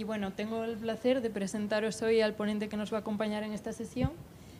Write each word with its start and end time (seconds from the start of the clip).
Y 0.00 0.04
bueno, 0.04 0.32
tengo 0.32 0.64
el 0.64 0.78
placer 0.78 1.20
de 1.20 1.28
presentaros 1.28 2.00
hoy 2.00 2.22
al 2.22 2.32
ponente 2.32 2.70
que 2.70 2.78
nos 2.78 2.90
va 2.90 2.96
a 2.96 3.00
acompañar 3.00 3.42
en 3.42 3.52
esta 3.52 3.74
sesión. 3.74 4.12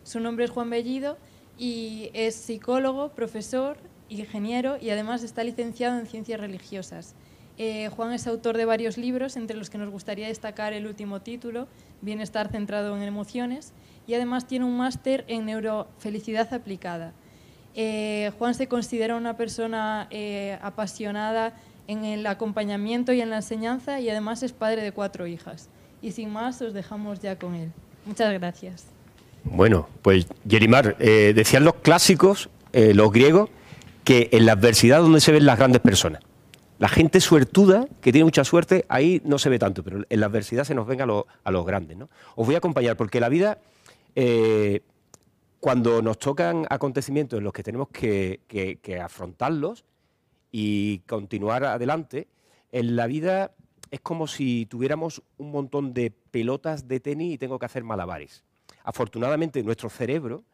Su 0.05 0.21
nombre 0.21 0.45
es 0.45 0.51
Juan 0.51 0.69
Bellido 0.69 1.17
y 1.57 2.11
es 2.13 2.35
psicólogo, 2.35 3.13
profesor, 3.13 3.79
ingeniero 4.11 4.77
y 4.79 4.91
además 4.91 5.23
está 5.23 5.43
licenciado 5.43 5.99
en 5.99 6.05
ciencias 6.05 6.39
religiosas. 6.39 7.15
Eh, 7.57 7.89
Juan 7.89 8.13
es 8.13 8.27
autor 8.27 8.59
de 8.59 8.67
varios 8.67 8.99
libros, 8.99 9.39
entre 9.39 9.57
los 9.57 9.71
que 9.71 9.79
nos 9.79 9.89
gustaría 9.89 10.27
destacar 10.27 10.75
el 10.75 10.87
último 10.87 11.23
título, 11.23 11.69
Bienestar 12.03 12.51
centrado 12.51 12.95
en 12.95 13.03
emociones, 13.03 13.73
y 14.07 14.13
además 14.13 14.47
tiene 14.47 14.67
un 14.67 14.77
máster 14.77 15.25
en 15.27 15.47
neurofelicidad 15.47 16.53
aplicada. 16.53 17.15
Eh, 17.75 18.31
Juan 18.39 18.53
se 18.53 18.69
considera 18.69 19.17
una 19.17 19.39
persona 19.39 20.07
eh, 20.11 20.59
apasionada 20.61 21.55
en 21.91 22.05
el 22.05 22.27
acompañamiento 22.27 23.13
y 23.13 23.21
en 23.21 23.31
la 23.31 23.37
enseñanza 23.37 24.01
y 24.01 24.09
además 24.09 24.43
es 24.43 24.53
padre 24.53 24.83
de 24.83 24.93
cuatro 24.93 25.27
hijas. 25.27 25.69
Y 26.01 26.13
sin 26.13 26.31
más, 26.33 26.63
os 26.63 26.73
dejamos 26.73 27.21
ya 27.21 27.39
con 27.39 27.55
él. 27.55 27.73
Muchas 28.07 28.33
gracias. 28.33 28.87
Bueno, 29.43 29.89
pues 30.03 30.27
Yerimar, 30.45 30.97
decían 30.97 31.65
los 31.65 31.75
clásicos, 31.75 32.49
los 32.73 33.11
griegos, 33.13 33.51
que 34.05 34.29
en 34.33 34.47
la 34.47 34.53
adversidad 34.53 35.01
donde 35.01 35.21
se 35.21 35.33
ven 35.33 35.47
las 35.47 35.59
grandes 35.59 35.81
personas. 35.81 36.23
La 36.79 36.89
gente 36.89 37.21
suertuda, 37.21 37.87
que 38.01 38.13
tiene 38.13 38.25
mucha 38.25 38.45
suerte, 38.45 38.87
ahí 38.89 39.21
no 39.25 39.39
se 39.39 39.51
ve 39.51 39.59
tanto, 39.59 39.85
pero 39.85 40.03
en 40.09 40.21
la 40.21 40.27
adversidad 40.27 40.65
se 40.65 40.75
nos 40.75 40.87
ven 40.87 41.03
a, 41.03 41.07
los 41.07 41.67
grandes. 41.67 41.99
¿no? 41.99 42.09
Os 42.37 42.47
voy 42.47 42.55
a 42.55 42.59
acompañar, 42.59 42.97
porque 42.97 43.21
la 43.21 43.29
vida, 43.29 43.59
eh, 44.15 44.83
cuando 45.59 46.01
nos 46.01 46.19
tocan 46.19 46.67
acontecimientos 46.71 47.37
en 47.37 47.45
los 47.45 47.53
que 47.53 47.63
tenemos 47.63 47.89
que, 47.89 48.41
afrontarlos 49.05 49.85
y 50.51 51.01
continuar 51.01 51.65
adelante, 51.65 52.29
en 52.73 52.97
la 52.97 53.07
vida 53.07 53.53
es 53.91 54.01
como 54.01 54.27
si 54.27 54.67
tuviéramos 54.67 55.23
un 55.39 55.51
montón 55.51 55.93
de 55.93 56.11
pelotas 56.11 56.87
de 56.87 57.01
tenis 57.01 57.35
y 57.35 57.39
tengo 57.39 57.59
que 57.59 57.67
hacer 57.67 57.85
malabares. 57.85 58.45
Afortunadamente, 58.85 59.63
nuestro 59.63 59.91
cerebro 59.91 60.45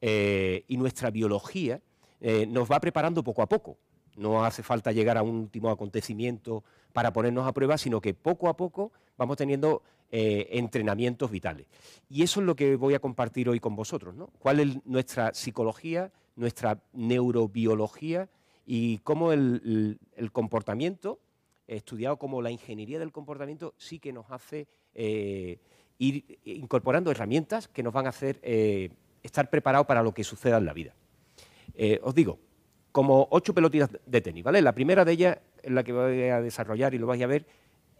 eh, 0.00 0.64
y 0.68 0.76
nuestra 0.76 1.10
biología 1.10 1.80
eh, 2.20 2.46
nos 2.46 2.70
va 2.70 2.80
preparando 2.80 3.22
poco 3.22 3.42
a 3.42 3.48
poco. 3.48 3.76
No 4.16 4.44
hace 4.44 4.62
falta 4.62 4.92
llegar 4.92 5.18
a 5.18 5.22
un 5.22 5.36
último 5.36 5.70
acontecimiento 5.70 6.62
para 6.92 7.12
ponernos 7.12 7.46
a 7.46 7.52
prueba, 7.52 7.76
sino 7.76 8.00
que 8.00 8.14
poco 8.14 8.48
a 8.48 8.56
poco 8.56 8.92
vamos 9.18 9.36
teniendo 9.36 9.82
eh, 10.12 10.48
entrenamientos 10.52 11.30
vitales. 11.30 11.66
Y 12.08 12.22
eso 12.22 12.40
es 12.40 12.46
lo 12.46 12.54
que 12.54 12.76
voy 12.76 12.94
a 12.94 13.00
compartir 13.00 13.48
hoy 13.48 13.58
con 13.58 13.74
vosotros. 13.74 14.14
¿no? 14.14 14.28
¿Cuál 14.38 14.60
es 14.60 14.86
nuestra 14.86 15.34
psicología, 15.34 16.12
nuestra 16.36 16.80
neurobiología 16.92 18.28
y 18.66 18.98
cómo 18.98 19.32
el, 19.32 19.98
comportamiento, 20.32 21.20
estudiado 21.66 22.18
como 22.18 22.42
la 22.42 22.50
ingeniería 22.50 22.98
del 22.98 23.12
comportamiento, 23.12 23.74
sí 23.78 23.98
que 23.98 24.12
nos 24.12 24.30
hace 24.30 24.66
eh, 24.94 25.58
ir 25.98 26.38
incorporando 26.44 27.10
herramientas 27.10 27.68
que 27.68 27.82
nos 27.82 27.92
van 27.92 28.06
a 28.06 28.10
hacer 28.10 28.38
eh, 28.42 28.90
estar 29.22 29.50
preparados 29.50 29.86
para 29.86 30.02
lo 30.02 30.12
que 30.12 30.24
suceda 30.24 30.58
en 30.58 30.66
la 30.66 30.72
vida. 30.72 30.94
os 32.02 32.14
digo, 32.14 32.38
como 32.94 33.26
ocho 33.32 33.52
pelotitas 33.52 33.90
de 34.06 34.20
tenis, 34.20 34.44
¿vale? 34.44 34.62
La 34.62 34.72
primera 34.72 35.04
de 35.04 35.10
ellas 35.10 35.38
es 35.60 35.72
la 35.72 35.82
que 35.82 35.92
voy 35.92 36.22
a 36.28 36.40
desarrollar 36.40 36.94
y 36.94 36.98
lo 36.98 37.08
vais 37.08 37.20
a 37.24 37.26
ver. 37.26 37.44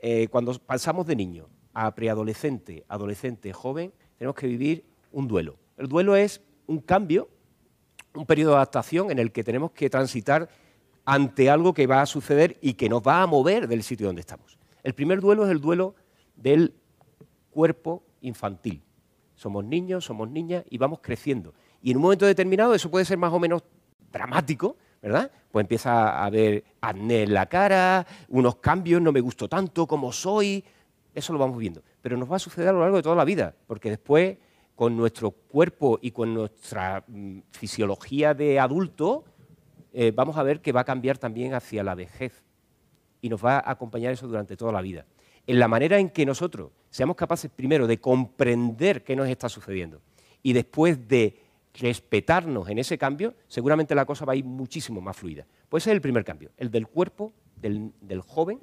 Eh, 0.01 0.29
cuando 0.29 0.57
pasamos 0.61 1.05
de 1.05 1.17
niño 1.17 1.49
a 1.73 1.93
preadolescente, 1.97 2.85
adolescente, 2.87 3.53
joven, 3.53 3.93
tenemos 4.17 4.37
que 4.37 4.47
vivir 4.47 4.85
un 5.11 5.27
duelo. 5.27 5.57
El 5.77 5.89
duelo 5.89 6.15
es 6.15 6.41
un 6.69 6.79
cambio, 6.79 7.29
un 8.15 8.27
periodo 8.27 8.53
de 8.53 8.57
adaptación 8.57 9.11
en 9.11 9.19
el 9.19 9.33
que 9.33 9.45
tenemos 9.45 9.73
que 9.73 9.91
transitar 9.91 10.49
ante 11.05 11.51
algo 11.51 11.75
que 11.75 11.87
va 11.87 12.01
a 12.01 12.07
suceder 12.07 12.57
y 12.61 12.75
que 12.75 12.89
nos 12.89 13.03
va 13.03 13.23
a 13.23 13.27
mover 13.27 13.69
del 13.69 13.83
sitio 13.83 14.07
donde 14.07 14.21
estamos. 14.21 14.59
El 14.83 14.95
primer 14.95 15.21
duelo 15.21 15.45
es 15.45 15.51
el 15.51 15.61
duelo 15.61 15.95
del 16.37 16.75
cuerpo 17.51 18.03
infantil. 18.21 18.83
Somos 19.35 19.65
niños, 19.65 20.05
somos 20.05 20.31
niñas 20.31 20.65
y 20.71 20.79
vamos 20.79 21.01
creciendo. 21.03 21.55
Y 21.83 21.91
en 21.91 21.99
un 21.99 22.05
momento 22.05 22.25
determinado 22.25 22.75
eso 22.75 22.91
puede 22.91 23.05
ser 23.05 23.19
más 23.19 23.33
o 23.33 23.39
menos 23.39 23.63
dramático, 24.13 24.77
¿verdad? 25.03 25.31
Pues 25.51 25.65
empieza 25.65 26.11
a 26.11 26.25
haber 26.25 26.65
acné 26.81 27.25
en 27.25 27.35
la 27.35 27.47
cara, 27.47 28.07
unos 28.29 28.57
cambios, 28.57 29.03
no 29.03 29.13
me 29.13 29.21
gustó 29.21 29.49
tanto 29.49 29.87
como 29.87 30.13
soy, 30.13 30.65
eso 31.15 31.33
lo 31.33 31.39
vamos 31.39 31.59
viendo. 31.59 31.83
Pero 32.01 32.17
nos 32.17 32.31
va 32.31 32.37
a 32.37 32.39
suceder 32.39 32.69
a 32.69 32.73
lo 32.73 32.81
largo 32.81 32.97
de 32.97 33.03
toda 33.03 33.17
la 33.17 33.25
vida, 33.25 33.55
porque 33.67 33.91
después, 33.91 34.39
con 34.75 34.97
nuestro 34.97 35.31
cuerpo 35.31 35.99
y 36.03 36.11
con 36.11 36.35
nuestra 36.35 37.05
mm, 37.07 37.39
fisiología 37.51 38.35
de 38.35 38.59
adulto, 38.59 39.25
eh, 39.93 40.13
vamos 40.15 40.37
a 40.37 40.43
ver 40.43 40.61
que 40.61 40.73
va 40.73 40.81
a 40.81 40.85
cambiar 40.85 41.19
también 41.19 41.55
hacia 41.55 41.85
la 41.85 41.95
vejez. 41.95 42.43
Y 43.21 43.29
nos 43.29 43.45
va 43.45 43.57
a 43.57 43.71
acompañar 43.71 44.13
eso 44.13 44.27
durante 44.27 44.57
toda 44.57 44.73
la 44.73 44.83
vida. 44.83 45.07
En 45.47 45.59
la 45.59 45.69
manera 45.69 45.99
en 45.99 46.11
que 46.11 46.27
nosotros 46.27 46.71
seamos 46.91 47.17
capaces 47.17 47.51
primero 47.51 47.87
de 47.87 48.01
comprender 48.01 49.05
qué 49.05 49.15
nos 49.17 49.29
está 49.29 49.49
sucediendo 49.49 50.01
y 50.43 50.53
después 50.53 51.09
de 51.09 51.41
respetarnos 51.75 52.69
en 52.69 52.79
ese 52.79 52.97
cambio, 52.97 53.35
seguramente 53.49 53.95
la 53.95 54.05
cosa 54.05 54.25
va 54.25 54.35
a 54.35 54.37
ir 54.37 54.45
muchísimo 54.45 55.01
más 55.01 55.17
fluida. 55.17 55.47
Pues 55.69 55.83
ese 55.83 55.91
es 55.91 55.95
el 55.95 56.01
primer 56.01 56.25
cambio, 56.25 56.51
el 56.57 56.71
del 56.71 56.87
cuerpo 56.87 57.33
del, 57.57 58.21
joven 58.21 58.61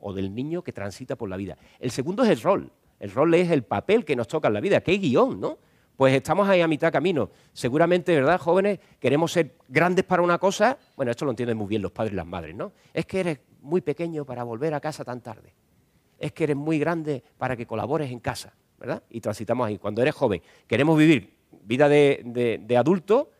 o 0.00 0.12
del 0.12 0.34
niño 0.34 0.62
que 0.62 0.72
transita 0.72 1.16
por 1.16 1.28
la 1.28 1.36
vida. 1.36 1.56
El 1.78 1.90
segundo 1.90 2.24
es 2.24 2.30
el 2.30 2.40
rol. 2.40 2.70
El 3.02 3.10
rol 3.10 3.34
es 3.34 3.50
el 3.50 3.64
papel 3.64 4.04
que 4.04 4.14
nos 4.14 4.28
toca 4.28 4.46
en 4.46 4.54
la 4.54 4.60
vida. 4.60 4.80
¿Qué 4.80 4.92
guion, 4.92 5.40
no? 5.40 5.58
Pues 5.96 6.14
estamos 6.14 6.48
ahí 6.48 6.60
a 6.60 6.68
mitad 6.68 6.92
camino. 6.92 7.30
Seguramente, 7.52 8.14
¿verdad, 8.14 8.38
jóvenes? 8.38 8.78
Queremos 9.00 9.32
ser 9.32 9.56
grandes 9.68 10.04
para 10.04 10.22
una 10.22 10.38
cosa. 10.38 10.78
Bueno, 10.94 11.10
esto 11.10 11.24
lo 11.24 11.32
entienden 11.32 11.56
muy 11.56 11.66
bien 11.66 11.82
los 11.82 11.90
padres 11.90 12.12
y 12.12 12.16
las 12.16 12.26
madres, 12.26 12.54
¿no? 12.54 12.70
Es 12.94 13.04
que 13.04 13.18
eres 13.18 13.40
muy 13.60 13.80
pequeño 13.80 14.24
para 14.24 14.44
volver 14.44 14.72
a 14.72 14.78
casa 14.78 15.04
tan 15.04 15.20
tarde. 15.20 15.52
Es 16.16 16.30
que 16.30 16.44
eres 16.44 16.54
muy 16.54 16.78
grande 16.78 17.24
para 17.38 17.56
que 17.56 17.66
colabores 17.66 18.08
en 18.08 18.20
casa, 18.20 18.54
¿verdad? 18.78 19.02
Y 19.10 19.20
transitamos 19.20 19.66
ahí. 19.66 19.78
Cuando 19.78 20.00
eres 20.00 20.14
joven, 20.14 20.40
queremos 20.68 20.96
vivir 20.96 21.34
vida 21.64 21.88
de, 21.88 22.76
adulto, 22.78 23.32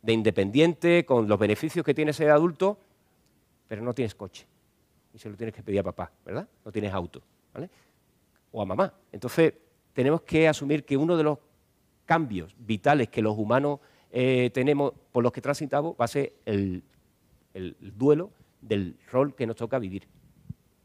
de 0.00 0.14
independiente, 0.14 1.04
con 1.04 1.28
los 1.28 1.38
beneficios 1.38 1.84
que 1.84 1.92
tiene 1.92 2.14
ser 2.14 2.30
adulto, 2.30 2.78
pero 3.68 3.82
no 3.82 3.92
tienes 3.92 4.14
coche. 4.14 4.46
Y 5.12 5.18
se 5.18 5.28
lo 5.28 5.36
tienes 5.36 5.54
que 5.54 5.62
pedir 5.62 5.80
a 5.80 5.82
papá, 5.82 6.10
¿verdad? 6.24 6.48
No 6.64 6.72
tienes 6.72 6.94
auto, 6.94 7.20
¿vale? 7.52 7.68
O 8.52 8.62
a 8.62 8.66
mamá. 8.66 8.92
Entonces, 9.12 9.54
tenemos 9.92 10.22
que 10.22 10.48
asumir 10.48 10.84
que 10.84 10.96
uno 10.96 11.16
de 11.16 11.24
los 11.24 11.38
cambios 12.04 12.54
vitales 12.58 13.08
que 13.08 13.22
los 13.22 13.36
humanos 13.38 13.80
eh, 14.10 14.50
tenemos, 14.52 14.92
por 15.12 15.22
los 15.22 15.32
que 15.32 15.40
transitamos, 15.40 15.94
va 16.00 16.04
a 16.04 16.08
ser 16.08 16.34
el, 16.44 16.82
el 17.54 17.76
duelo 17.80 18.30
del 18.60 18.98
rol 19.10 19.34
que 19.34 19.46
nos 19.46 19.56
toca 19.56 19.78
vivir. 19.78 20.08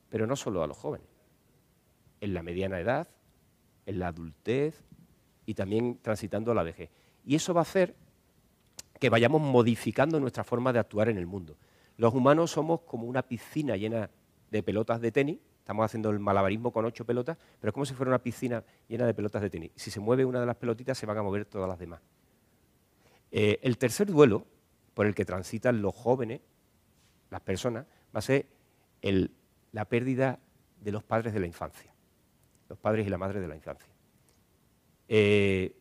Pero 0.10 0.28
no 0.28 0.36
solo 0.36 0.64
a 0.64 0.68
los 0.68 0.78
jóvenes. 0.78 1.08
En 2.22 2.34
la 2.34 2.44
mediana 2.44 2.80
edad, 2.80 3.08
en 3.86 4.00
la 4.00 4.08
adultez, 4.08 4.84
y 5.46 5.54
también 5.54 6.00
transitando 6.02 6.54
la 6.54 6.64
vejez. 6.64 6.90
Y 7.26 7.36
eso 7.36 7.54
va 7.54 7.62
a 7.62 7.64
hacer 7.64 7.96
que 9.00 9.10
vayamos 9.10 9.42
modificando 9.42 10.20
nuestra 10.20 10.44
forma 10.44 10.74
de 10.74 10.80
actuar 10.80 11.10
en 11.10 11.18
el 11.18 11.26
mundo. 11.26 11.58
Los 11.98 12.14
humanos 12.14 12.52
somos 12.52 12.82
como 12.82 13.08
una 13.08 13.24
piscina 13.24 13.76
llena 13.76 14.10
de 14.52 14.64
pelotas 14.64 15.02
de 15.02 15.12
tenis, 15.12 15.40
estamos 15.66 15.84
haciendo 15.84 16.12
el 16.12 16.20
malabarismo 16.20 16.72
con 16.72 16.86
ocho 16.86 17.06
pelotas, 17.06 17.40
pero 17.60 17.70
es 17.70 17.74
como 17.74 17.88
si 17.88 17.96
fuera 17.96 18.12
una 18.12 18.22
piscina 18.22 18.64
llena 18.88 19.08
de 19.08 19.16
pelotas 19.16 19.42
de 19.42 19.50
tenis. 19.50 19.72
Si 19.76 19.90
se 19.90 20.00
mueve 20.00 20.24
una 20.24 20.40
de 20.40 20.46
las 20.46 20.58
pelotitas, 20.58 20.96
se 20.96 21.08
van 21.08 21.18
a 21.18 21.24
mover 21.24 21.46
todas 21.46 21.68
las 21.68 21.80
demás. 21.80 22.02
Eh, 23.32 23.58
el 23.64 23.80
tercer 23.80 24.06
duelo 24.06 24.46
por 24.94 25.08
el 25.08 25.16
que 25.16 25.26
transitan 25.26 25.82
los 25.82 25.96
jóvenes, 25.96 26.42
las 27.32 27.42
personas, 27.42 27.88
va 28.16 28.20
a 28.20 28.22
ser 28.22 28.46
la 29.72 29.86
pérdida 29.86 30.38
de 30.82 30.92
los 30.92 31.04
padres 31.04 31.34
de 31.34 31.40
la 31.40 31.48
infancia, 31.48 31.92
los 32.70 32.78
padres 32.78 33.08
y 33.08 33.10
la 33.10 33.18
madre 33.18 33.40
de 33.40 33.48
la 33.48 33.56
infancia. 33.56 33.92
Eh, 35.08 35.76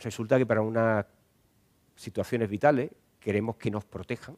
resulta 0.00 0.38
que 0.38 0.46
para 0.46 0.60
unas 0.60 1.06
situaciones 1.94 2.50
vitales 2.50 2.90
queremos 3.20 3.58
que 3.58 3.70
nos 3.70 3.84
protejan, 3.84 4.36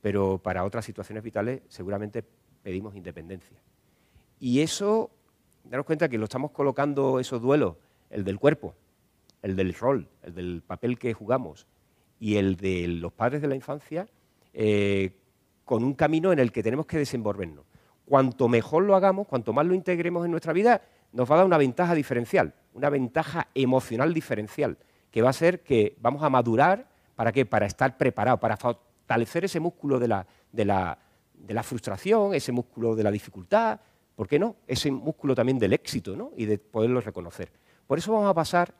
pero 0.00 0.38
para 0.38 0.64
otras 0.64 0.86
situaciones 0.86 1.22
vitales 1.22 1.60
seguramente 1.68 2.24
pedimos 2.66 2.96
independencia. 2.96 3.56
Y 4.40 4.60
eso, 4.60 5.12
daros 5.62 5.86
cuenta 5.86 6.08
que 6.08 6.18
lo 6.18 6.24
estamos 6.24 6.50
colocando 6.50 7.20
esos 7.20 7.40
duelos, 7.40 7.76
el 8.10 8.24
del 8.24 8.40
cuerpo, 8.40 8.74
el 9.40 9.54
del 9.54 9.72
rol, 9.72 10.08
el 10.24 10.34
del 10.34 10.62
papel 10.66 10.98
que 10.98 11.14
jugamos 11.14 11.68
y 12.18 12.38
el 12.38 12.56
de 12.56 12.88
los 12.88 13.12
padres 13.12 13.40
de 13.40 13.46
la 13.46 13.54
infancia, 13.54 14.08
eh, 14.52 15.12
con 15.64 15.84
un 15.84 15.94
camino 15.94 16.32
en 16.32 16.40
el 16.40 16.50
que 16.50 16.64
tenemos 16.64 16.86
que 16.86 16.98
desenvolvernos. 16.98 17.64
Cuanto 18.04 18.48
mejor 18.48 18.82
lo 18.82 18.96
hagamos, 18.96 19.28
cuanto 19.28 19.52
más 19.52 19.64
lo 19.64 19.72
integremos 19.72 20.24
en 20.24 20.32
nuestra 20.32 20.52
vida, 20.52 20.82
nos 21.12 21.30
va 21.30 21.36
a 21.36 21.38
dar 21.38 21.46
una 21.46 21.58
ventaja 21.58 21.94
diferencial, 21.94 22.52
una 22.74 22.90
ventaja 22.90 23.46
emocional 23.54 24.12
diferencial, 24.12 24.76
que 25.12 25.22
va 25.22 25.30
a 25.30 25.34
ser 25.34 25.62
que 25.62 25.94
vamos 26.00 26.24
a 26.24 26.30
madurar, 26.30 26.88
¿para 27.14 27.30
qué? 27.30 27.46
Para 27.46 27.66
estar 27.66 27.96
preparados, 27.96 28.40
para 28.40 28.56
fortalecer 28.56 29.44
ese 29.44 29.60
músculo 29.60 30.00
de 30.00 30.08
la, 30.08 30.26
de 30.50 30.64
la, 30.64 30.98
frustración, 31.62 32.34
ese 32.34 32.52
músculo 32.52 32.94
de 32.94 33.02
la 33.02 33.10
dificultad, 33.10 33.80
¿por 34.14 34.28
qué 34.28 34.38
no? 34.38 34.56
Ese 34.66 34.90
músculo 34.90 35.34
también 35.34 35.58
del 35.58 35.72
éxito, 35.72 36.16
¿no? 36.16 36.32
Y 36.36 36.46
de 36.46 36.58
poderlo 36.58 37.00
reconocer. 37.00 37.50
Por 37.86 37.98
eso 37.98 38.12
vamos 38.12 38.28
a 38.28 38.34
pasar 38.34 38.74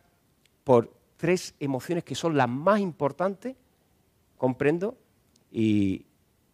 por 0.64 0.92
tres 1.16 1.54
emociones 1.60 2.04
que 2.04 2.14
son 2.14 2.36
las 2.36 2.48
más 2.48 2.80
importantes, 2.80 3.56
comprendo, 4.36 4.98
y, 5.50 6.06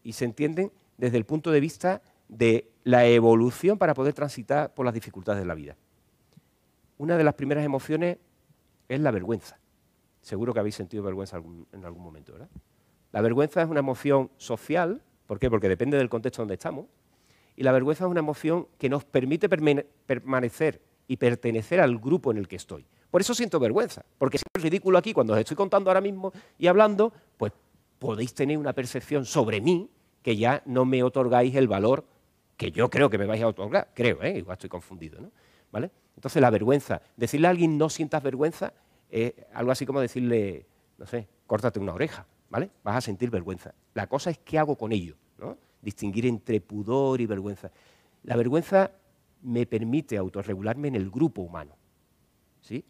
y 0.03 0.13
se 0.13 0.25
entienden 0.25 0.71
desde 0.97 1.17
el 1.17 1.25
punto 1.25 1.51
de 1.51 1.61
vista 1.61 2.03
de 2.29 2.71
la 2.85 3.07
evolución 3.07 3.79
para 3.79 3.95
poder 3.95 4.15
transitar 4.15 4.73
por 4.75 4.85
las 4.85 4.95
dificultades 4.95 5.41
de 5.41 5.47
la 5.47 5.55
vida. 5.55 5.77
Una 6.99 7.17
de 7.17 7.25
las 7.25 7.35
primeras 7.35 7.65
emociones 7.65 8.19
es 8.89 9.01
la 9.01 9.11
vergüenza. 9.11 9.59
Seguro 10.21 10.53
que 10.53 10.61
habéis 10.61 10.77
sentido 10.77 11.03
vergüenza 11.03 11.43
en 11.73 11.85
algún 11.85 12.03
momento, 12.03 12.33
¿verdad? 12.33 12.49
La 13.11 13.21
vergüenza 13.21 13.63
es 13.63 13.69
una 13.69 13.81
emoción 13.81 14.31
social, 14.37 15.03
¿por 15.27 15.39
qué? 15.39 15.51
Porque 15.51 15.69
depende 15.69 15.97
del 15.97 16.09
contexto 16.09 16.43
donde 16.43 16.55
estamos, 16.55 16.87
y 17.57 17.63
la 17.63 17.73
vergüenza 17.73 18.05
es 18.05 18.11
una 18.11 18.21
emoción 18.21 18.67
que 18.79 18.89
nos 18.89 19.05
permite 19.05 19.49
permanecer 19.49 20.81
y 21.07 21.17
pertenecer 21.17 21.81
al 21.81 21.99
grupo 21.99 22.31
en 22.31 22.39
el 22.39 22.49
que 22.49 22.57
estoy. 22.57 22.87
Por 23.11 23.21
eso 23.21 23.35
siento 23.35 23.61
vergüenza, 23.61 24.05
porque 24.19 24.39
si 24.39 24.45
es 24.55 24.63
ridículo 24.63 24.97
aquí 24.97 25.13
cuando 25.13 25.35
os 25.35 25.39
estoy 25.39 25.57
contando 25.57 25.91
ahora 25.91 26.01
mismo 26.01 26.33
y 26.59 26.67
hablando, 26.67 27.13
pues 27.37 27.53
podéis 27.99 28.35
tener 28.35 28.57
una 28.57 28.73
percepción 28.73 29.27
sobre 29.27 29.61
mí 29.61 29.91
que 30.23 30.37
ya 30.37 30.63
no 30.65 30.85
me 30.85 31.03
otorgáis 31.03 31.55
el 31.55 31.69
valor 31.69 32.05
que 32.57 32.71
yo 32.71 32.89
creo 32.89 33.11
que 33.11 33.19
me 33.19 33.27
vais 33.27 33.43
a 33.43 33.49
otorgar. 33.49 33.91
Creo, 33.95 34.23
¿eh? 34.23 34.39
igual 34.39 34.55
estoy 34.55 34.71
confundido. 34.71 35.21
¿no? 35.21 35.31
¿Vale? 35.71 35.91
Entonces 36.15 36.41
la 36.41 36.51
vergüenza, 36.51 37.03
decirle 37.17 37.49
a 37.49 37.51
alguien 37.51 37.77
no 37.77 37.91
sientas 37.91 38.23
vergüenza, 38.23 38.73
es 39.11 39.35
algo 39.53 39.73
así 39.73 39.85
como 39.85 40.01
decirle, 40.01 40.67
no 40.97 41.07
sé, 41.07 41.29
córtate 41.47 41.81
una 41.81 41.93
oreja, 41.93 42.27
¿vale? 42.53 42.71
Vas 42.85 42.97
a 42.97 43.01
sentir 43.01 43.31
vergüenza. 43.31 43.75
La 43.95 44.07
cosa 44.07 44.29
es 44.29 44.39
qué 44.39 44.59
hago 44.59 44.77
con 44.77 44.93
ello, 44.93 45.17
¿no? 45.39 45.57
Distinguir 45.81 46.27
entre 46.27 46.61
pudor 46.61 47.19
y 47.23 47.27
vergüenza. 47.27 47.73
La 48.25 48.37
vergüenza 48.37 48.91
me 49.41 49.65
permite 49.65 50.19
autorregularme 50.19 50.89
en 50.89 50.97
el 50.97 51.11
grupo 51.11 51.41
humano, 51.41 51.75
¿sí? 52.61 52.85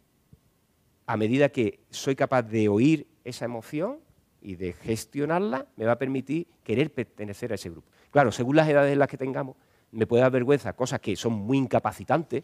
A 1.07 1.17
medida 1.17 1.49
que 1.51 1.79
soy 1.91 2.17
capaz 2.17 2.43
de 2.43 2.69
oír 2.69 3.07
esa 3.23 3.45
emoción 3.45 4.01
y 4.41 4.57
de 4.57 4.73
gestionarla, 4.73 5.69
me 5.77 5.85
va 5.85 5.93
a 5.93 5.99
permitir 5.99 6.49
querer 6.65 6.93
pertenecer 6.93 7.53
a 7.53 7.55
ese 7.55 7.71
grupo. 7.71 7.89
Claro, 8.11 8.33
según 8.33 8.57
las 8.57 8.69
edades 8.69 8.93
en 8.93 8.99
las 8.99 9.09
que 9.09 9.17
tengamos, 9.17 9.57
me 9.93 10.09
puede 10.09 10.23
dar 10.23 10.33
vergüenza 10.33 10.73
cosas 10.73 10.99
que 10.99 11.15
son 11.15 11.35
muy 11.35 11.57
incapacitantes, 11.57 12.43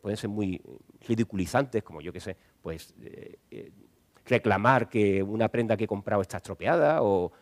pueden 0.00 0.16
ser 0.16 0.30
muy 0.30 0.60
ridiculizantes, 1.06 1.84
como 1.84 2.00
yo 2.00 2.12
que 2.12 2.18
sé, 2.18 2.36
pues 2.60 2.92
eh, 3.02 3.38
eh, 3.52 3.70
reclamar 4.26 4.88
que 4.88 5.22
una 5.22 5.48
prenda 5.48 5.76
que 5.76 5.84
he 5.84 5.88
comprado 5.88 6.22
está 6.22 6.38
estropeada 6.38 7.02
o 7.02 7.32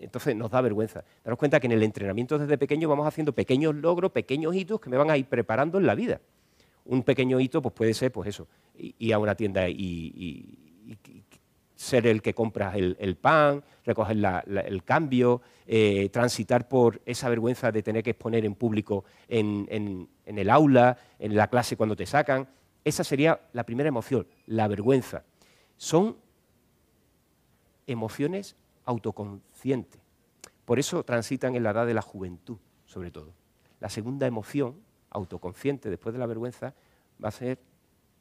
entonces 0.00 0.34
nos 0.34 0.50
da 0.50 0.60
vergüenza. 0.60 1.04
Daros 1.22 1.38
cuenta 1.38 1.60
que 1.60 1.66
en 1.66 1.72
el 1.72 1.82
entrenamiento 1.82 2.38
desde 2.38 2.58
pequeño 2.58 2.88
vamos 2.88 3.06
haciendo 3.06 3.32
pequeños 3.32 3.74
logros, 3.74 4.10
pequeños 4.10 4.54
hitos 4.54 4.80
que 4.80 4.90
me 4.90 4.96
van 4.96 5.10
a 5.10 5.16
ir 5.16 5.26
preparando 5.26 5.78
en 5.78 5.86
la 5.86 5.94
vida. 5.94 6.20
Un 6.84 7.02
pequeño 7.02 7.38
hito 7.38 7.62
pues 7.62 7.74
puede 7.74 7.94
ser 7.94 8.10
pues 8.10 8.28
eso, 8.28 8.48
ir 8.76 9.14
a 9.14 9.18
una 9.18 9.34
tienda 9.34 9.68
y, 9.68 10.56
ser 11.76 12.06
el 12.06 12.20
que 12.20 12.34
compra 12.34 12.74
el, 12.76 13.16
pan, 13.16 13.62
recoger 13.86 14.16
el 14.16 14.84
cambio, 14.84 15.40
eh, 15.66 16.10
transitar 16.10 16.68
por 16.68 17.00
esa 17.06 17.28
vergüenza 17.30 17.72
de 17.72 17.82
tener 17.82 18.02
que 18.02 18.10
exponer 18.10 18.44
en 18.44 18.54
público 18.54 19.04
en, 19.28 20.08
el 20.26 20.50
aula, 20.50 20.98
en 21.18 21.34
la 21.36 21.48
clase 21.48 21.76
cuando 21.76 21.96
te 21.96 22.04
sacan. 22.04 22.48
Esa 22.84 23.02
sería 23.02 23.40
la 23.52 23.64
primera 23.64 23.88
emoción, 23.88 24.26
la 24.46 24.68
vergüenza. 24.68 25.22
Son 25.78 26.16
emociones 27.86 28.56
autoconscientes. 28.84 30.00
Por 30.64 30.78
eso 30.78 31.04
transitan 31.04 31.54
en 31.54 31.62
la 31.62 31.70
edad 31.70 31.86
de 31.86 31.94
la 31.94 32.02
juventud, 32.02 32.58
sobre 32.86 33.10
todo. 33.10 33.34
La 33.80 33.88
segunda 33.88 34.26
emoción, 34.26 34.80
autoconsciente, 35.10 35.90
después 35.90 36.12
de 36.12 36.18
la 36.18 36.26
vergüenza, 36.26 36.74
va 37.22 37.28
a 37.28 37.32
ser 37.32 37.58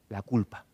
la 0.09 0.21
culpa. 0.21 0.65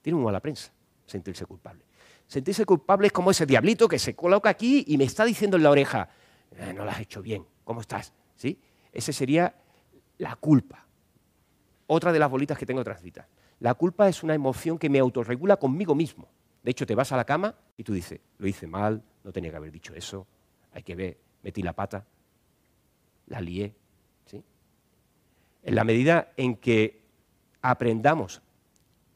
Tiene 0.00 0.16
muy 0.16 0.24
mala 0.24 0.40
prensa 0.40 0.72
sentirse 1.06 1.44
culpable. 1.46 1.84
Sentirse 2.26 2.64
culpable 2.64 3.08
es 3.08 3.12
como 3.12 3.30
ese 3.30 3.46
diablito 3.46 3.88
que 3.88 3.98
se 3.98 4.14
coloca 4.14 4.48
aquí 4.48 4.84
y 4.88 4.96
me 4.96 5.04
está 5.04 5.24
diciendo 5.24 5.56
en 5.56 5.62
la 5.62 5.70
oreja, 5.70 6.08
eh, 6.52 6.72
no 6.72 6.84
lo 6.84 6.90
has 6.90 7.00
hecho 7.00 7.20
bien, 7.20 7.46
¿cómo 7.64 7.80
estás? 7.80 8.12
¿Sí? 8.34 8.58
Ese 8.92 9.12
sería 9.12 9.54
la 10.18 10.36
culpa. 10.36 10.86
Otra 11.86 12.12
de 12.12 12.18
las 12.18 12.30
bolitas 12.30 12.56
que 12.56 12.66
tengo 12.66 12.82
transita. 12.82 13.28
La 13.60 13.74
culpa 13.74 14.08
es 14.08 14.22
una 14.22 14.34
emoción 14.34 14.78
que 14.78 14.88
me 14.88 14.98
autorregula 14.98 15.56
conmigo 15.56 15.94
mismo. 15.94 16.28
De 16.64 16.70
hecho, 16.70 16.86
te 16.86 16.94
vas 16.94 17.12
a 17.12 17.16
la 17.16 17.24
cama 17.24 17.54
y 17.76 17.84
tú 17.84 17.92
dices, 17.92 18.18
lo 18.38 18.46
hice 18.48 18.66
mal, 18.66 19.02
no 19.22 19.32
tenía 19.32 19.50
que 19.50 19.58
haber 19.58 19.70
dicho 19.70 19.94
eso, 19.94 20.26
hay 20.72 20.82
que 20.82 20.96
ver, 20.96 21.18
metí 21.42 21.62
la 21.62 21.74
pata, 21.74 22.06
la 23.26 23.40
lié. 23.42 23.74
¿sí? 24.24 24.42
En 25.62 25.74
la 25.74 25.84
medida 25.84 26.32
en 26.38 26.56
que 26.56 27.02
aprendamos 27.60 28.40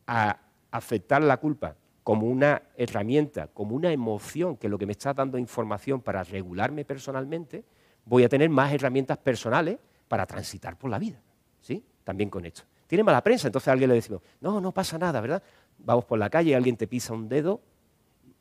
a 0.06 0.38
aceptar 0.70 1.22
la 1.22 1.38
culpa 1.38 1.74
como 2.04 2.26
una 2.26 2.62
herramienta, 2.76 3.48
como 3.48 3.74
una 3.74 3.92
emoción, 3.92 4.58
que 4.58 4.66
es 4.66 4.70
lo 4.70 4.78
que 4.78 4.86
me 4.86 4.92
está 4.92 5.14
dando 5.14 5.38
información 5.38 6.02
para 6.02 6.24
regularme 6.24 6.84
personalmente, 6.84 7.64
voy 8.04 8.24
a 8.24 8.28
tener 8.28 8.50
más 8.50 8.72
herramientas 8.74 9.16
personales 9.16 9.78
para 10.06 10.26
transitar 10.26 10.76
por 10.76 10.90
la 10.90 10.98
vida. 10.98 11.20
¿Sí? 11.62 11.82
También 12.04 12.28
con 12.28 12.44
esto. 12.44 12.62
Tiene 12.88 13.05
mala 13.05 13.23
prensa, 13.23 13.46
entonces 13.46 13.69
a 13.69 13.73
alguien 13.73 13.88
le 13.90 13.94
decimos, 13.94 14.23
no, 14.40 14.61
no 14.61 14.73
pasa 14.73 14.99
nada, 14.99 15.20
¿verdad? 15.20 15.43
Vamos 15.79 16.05
por 16.06 16.19
la 16.19 16.29
calle 16.29 16.56
alguien 16.56 16.76
te 16.76 16.88
pisa 16.88 17.12
un 17.12 17.29
dedo, 17.29 17.61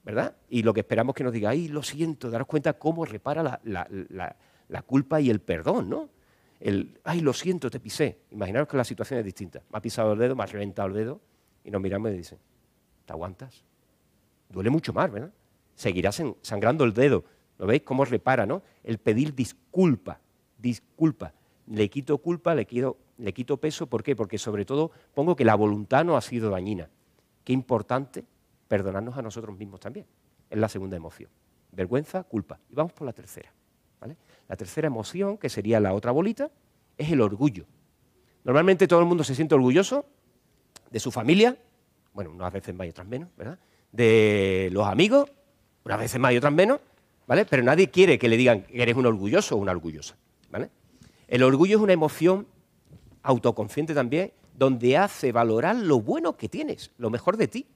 ¿verdad? 0.03 0.35
Y 0.49 0.63
lo 0.63 0.73
que 0.73 0.79
esperamos 0.79 1.13
es 1.13 1.17
que 1.17 1.23
nos 1.25 1.33
diga, 1.33 1.51
ay, 1.51 1.67
lo 1.67 1.83
siento, 1.83 2.31
daros 2.31 2.47
cuenta 2.47 2.73
cómo 2.73 3.05
repara 3.05 3.59
la, 3.63 4.81
culpa 4.85 5.21
y 5.21 5.29
el 5.29 5.41
perdón, 5.41 5.89
¿no? 5.89 6.09
El, 6.59 6.99
ay, 7.03 7.19
lo 7.19 7.33
siento, 7.33 7.69
te 7.69 7.79
pisé. 7.79 8.17
Imaginaros 8.31 8.67
que 8.67 8.77
la 8.77 8.83
situación 8.83 9.19
es 9.19 9.25
distinta. 9.25 9.61
Me 9.69 9.77
ha 9.77 9.81
pisado 9.81 10.13
el 10.13 10.19
dedo, 10.19 10.35
me 10.35 10.41
ha 10.41 10.47
reventado 10.47 10.87
el 10.87 10.95
dedo, 10.95 11.21
y 11.63 11.69
nos 11.69 11.79
miramos 11.79 12.09
y 12.11 12.15
dicen, 12.15 12.39
¿Te 13.07 13.13
aguantas? 13.13 13.63
Duele 14.49 14.69
mucho 14.69 14.91
más, 14.91 15.09
¿verdad? 15.09 15.31
Seguirá 15.75 16.11
sangrando 16.11 16.83
el 16.83 16.93
dedo. 16.93 17.23
¿Lo 17.57 17.65
veis 17.65 17.81
cómo 17.83 18.03
repara, 18.03 18.45
no? 18.45 18.61
El 18.83 18.97
pedir 18.97 19.33
disculpa, 19.33 20.19
disculpa. 20.57 21.33
Le 21.67 21.89
quito 21.89 22.17
culpa, 22.17 22.53
le 22.53 22.65
quito, 22.65 22.97
le 23.17 23.33
quito 23.33 23.57
peso. 23.57 23.87
¿Por 23.87 24.03
qué? 24.03 24.15
Porque 24.15 24.37
sobre 24.37 24.65
todo 24.65 24.91
pongo 25.13 25.35
que 25.35 25.45
la 25.45 25.55
voluntad 25.55 26.05
no 26.05 26.17
ha 26.17 26.21
sido 26.21 26.49
dañina. 26.49 26.89
Qué 27.43 27.53
importante 27.53 28.23
perdonarnos 28.67 29.17
a 29.17 29.21
nosotros 29.21 29.57
mismos 29.57 29.79
también. 29.79 30.05
Es 30.49 30.57
la 30.57 30.69
segunda 30.69 30.97
emoción. 30.97 31.29
Vergüenza, 31.71 32.23
culpa. 32.23 32.59
Y 32.69 32.75
vamos 32.75 32.93
por 32.93 33.05
la 33.05 33.13
tercera. 33.13 33.51
¿vale? 33.99 34.17
La 34.47 34.55
tercera 34.55 34.87
emoción, 34.87 35.37
que 35.37 35.49
sería 35.49 35.79
la 35.79 35.93
otra 35.93 36.11
bolita, 36.11 36.51
es 36.97 37.11
el 37.11 37.21
orgullo. 37.21 37.65
Normalmente 38.43 38.87
todo 38.87 38.99
el 39.01 39.05
mundo 39.05 39.23
se 39.23 39.35
siente 39.35 39.55
orgulloso 39.55 40.05
de 40.89 40.99
su 40.99 41.11
familia, 41.11 41.57
bueno, 42.13 42.31
unas 42.31 42.51
veces 42.51 42.73
más 42.73 42.87
y 42.87 42.89
otras 42.89 43.07
menos, 43.07 43.29
¿verdad? 43.37 43.59
De 43.91 44.69
los 44.71 44.87
amigos, 44.87 45.29
unas 45.83 45.99
veces 45.99 46.19
más 46.19 46.33
y 46.33 46.37
otras 46.37 46.53
menos, 46.53 46.79
¿vale? 47.27 47.45
Pero 47.45 47.63
nadie 47.63 47.89
quiere 47.89 48.17
que 48.17 48.29
le 48.29 48.37
digan 48.37 48.63
que 48.63 48.81
eres 48.81 48.95
un 48.95 49.05
orgulloso 49.05 49.55
o 49.55 49.57
una 49.59 49.71
orgullosa, 49.71 50.15
¿vale? 50.49 50.69
El 51.27 51.43
orgullo 51.43 51.77
es 51.77 51.83
una 51.83 51.93
emoción 51.93 52.47
autoconsciente 53.27 53.93
también, 53.93 54.31
donde 54.55 54.97
hace 54.97 55.31
valorar 55.33 55.75
lo 55.75 55.99
bueno 55.99 56.37
que 56.37 56.47
tienes, 56.47 56.91
lo 56.97 57.09
mejor 57.09 57.35
de 57.35 57.47
ti. 57.47 57.67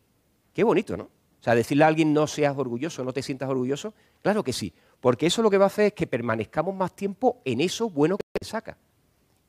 Qué 0.53 0.63
bonito, 0.63 0.95
¿no? 0.95 1.03
O 1.03 1.43
sea, 1.43 1.55
decirle 1.55 1.83
a 1.83 1.87
alguien 1.87 2.13
no 2.13 2.25
seas 2.25 2.57
orgulloso, 2.57 3.03
no 3.03 3.11
te 3.11 3.21
sientas 3.21 3.49
orgulloso, 3.49 3.93
claro 4.21 4.43
que 4.43 4.53
sí, 4.53 4.73
porque 4.99 5.25
eso 5.25 5.41
lo 5.41 5.49
que 5.49 5.57
va 5.57 5.65
a 5.65 5.67
hacer 5.67 5.87
es 5.87 5.93
que 5.93 6.07
permanezcamos 6.07 6.73
más 6.73 6.95
tiempo 6.95 7.41
en 7.43 7.59
eso 7.61 7.89
bueno 7.89 8.17
que 8.17 8.25
me 8.39 8.47
saca 8.47 8.77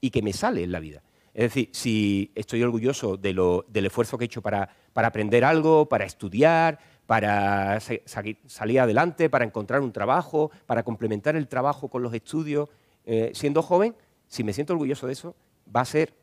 y 0.00 0.11
que 0.11 0.23
me 0.23 0.32
sale 0.32 0.64
en 0.64 0.73
la 0.73 0.80
vida. 0.80 1.02
Es 1.35 1.44
decir, 1.44 1.68
si 1.73 2.32
estoy 2.35 2.62
orgulloso 2.62 3.16
del 3.16 3.87
esfuerzo 3.87 4.18
que 4.18 4.25
he 4.25 4.26
hecho 4.26 4.42
para, 4.42 4.68
aprender 4.94 5.44
algo, 5.44 5.88
para 5.88 6.04
estudiar, 6.04 6.78
para 7.06 7.78
salir 7.80 8.80
adelante, 8.80 9.30
para 9.30 9.44
encontrar 9.44 9.80
un 9.82 9.92
trabajo, 9.92 10.50
para 10.66 10.82
complementar 10.82 11.37
el 11.37 11.47
trabajo 11.47 11.88
con 11.88 12.02
los 12.02 12.12
estudios, 12.12 12.68
eh, 13.04 13.30
siendo 13.35 13.62
joven, 13.62 13.94
si 14.26 14.44
me 14.44 14.52
siento 14.52 14.73
orgulloso 14.73 15.06
de 15.06 15.12
eso, 15.12 15.37
va 15.74 15.82
a 15.82 15.84
ser 15.84 16.14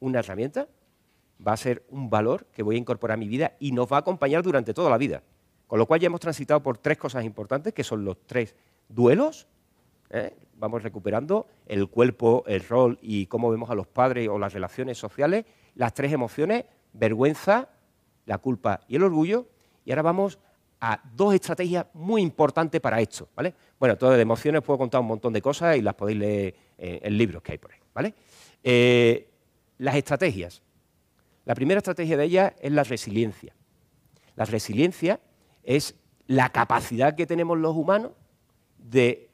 una 0.00 0.20
herramienta, 0.20 0.68
va 1.46 1.52
a 1.52 1.56
ser 1.56 1.84
un 1.90 2.10
valor 2.10 2.46
que 2.52 2.62
voy 2.62 2.76
a 2.76 2.78
incorporar 2.78 3.14
a 3.14 3.18
mi 3.18 3.28
vida 3.28 3.56
y 3.60 3.72
nos 3.72 3.90
va 3.90 3.96
a 3.96 4.00
acompañar 4.00 4.42
durante 4.42 4.74
toda 4.74 4.90
la 4.90 4.98
vida. 4.98 5.22
Con 5.66 5.78
lo 5.78 5.86
cual 5.86 6.00
ya 6.00 6.06
hemos 6.06 6.20
transitado 6.20 6.62
por 6.62 6.78
tres 6.78 6.98
cosas 6.98 7.24
importantes, 7.24 7.72
que 7.72 7.84
son 7.84 8.04
los 8.04 8.26
tres 8.26 8.56
duelos, 8.88 9.46
¿eh? 10.10 10.34
vamos 10.54 10.82
recuperando 10.82 11.46
el 11.66 11.88
cuerpo, 11.88 12.44
el 12.46 12.60
rol 12.66 12.98
y 13.00 13.26
cómo 13.26 13.50
vemos 13.50 13.70
a 13.70 13.74
los 13.74 13.86
padres 13.86 14.28
o 14.28 14.38
las 14.38 14.52
relaciones 14.52 14.98
sociales, 14.98 15.44
las 15.76 15.94
tres 15.94 16.12
emociones, 16.12 16.64
vergüenza, 16.92 17.68
la 18.26 18.38
culpa 18.38 18.80
y 18.88 18.96
el 18.96 19.04
orgullo. 19.04 19.46
Y 19.84 19.92
ahora 19.92 20.02
vamos 20.02 20.38
a 20.80 21.00
dos 21.14 21.34
estrategias 21.34 21.86
muy 21.94 22.22
importantes 22.22 22.80
para 22.80 23.00
esto, 23.00 23.28
¿vale? 23.36 23.54
Bueno, 23.78 23.96
todo 23.96 24.10
de 24.10 24.20
emociones 24.20 24.62
puedo 24.62 24.78
contar 24.78 25.00
un 25.00 25.06
montón 25.06 25.32
de 25.32 25.42
cosas 25.42 25.76
y 25.76 25.82
las 25.82 25.94
podéis 25.94 26.18
leer 26.18 26.54
en 26.78 27.16
libros 27.16 27.42
que 27.42 27.52
hay 27.52 27.58
por 27.58 27.72
ahí, 27.72 27.79
¿vale? 27.94 28.14
Eh, 28.62 29.28
las 29.78 29.94
estrategias. 29.96 30.62
La 31.44 31.54
primera 31.54 31.78
estrategia 31.78 32.16
de 32.16 32.24
ellas 32.24 32.52
es 32.60 32.72
la 32.72 32.84
resiliencia. 32.84 33.54
La 34.36 34.44
resiliencia 34.44 35.20
es 35.62 35.96
la 36.26 36.50
capacidad 36.50 37.14
que 37.16 37.26
tenemos 37.26 37.58
los 37.58 37.74
humanos 37.74 38.12
de 38.78 39.30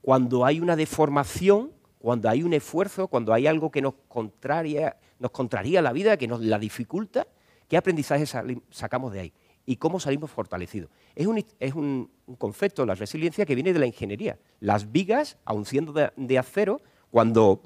cuando 0.00 0.44
hay 0.44 0.60
una 0.60 0.76
deformación, 0.76 1.72
cuando 1.98 2.28
hay 2.28 2.42
un 2.42 2.54
esfuerzo, 2.54 3.08
cuando 3.08 3.34
hay 3.34 3.46
algo 3.46 3.70
que 3.70 3.82
nos, 3.82 3.94
contraria, 4.08 4.96
nos 5.18 5.30
contraría 5.30 5.82
la 5.82 5.92
vida, 5.92 6.16
que 6.16 6.28
nos 6.28 6.40
la 6.40 6.58
dificulta, 6.58 7.26
¿qué 7.68 7.76
aprendizaje 7.76 8.24
sacamos 8.70 9.12
de 9.12 9.20
ahí? 9.20 9.32
¿Y 9.66 9.76
cómo 9.76 10.00
salimos 10.00 10.30
fortalecidos? 10.30 10.90
Es 11.14 11.26
un, 11.26 12.10
concepto, 12.38 12.86
la 12.86 12.94
resiliencia, 12.94 13.44
que 13.44 13.54
viene 13.54 13.74
de 13.74 13.78
la 13.78 13.86
ingeniería. 13.86 14.38
Las 14.60 14.90
vigas, 14.90 15.36
aun 15.44 15.66
siendo 15.66 15.92
de, 15.92 16.38
acero, 16.38 16.80
cuando 17.10 17.62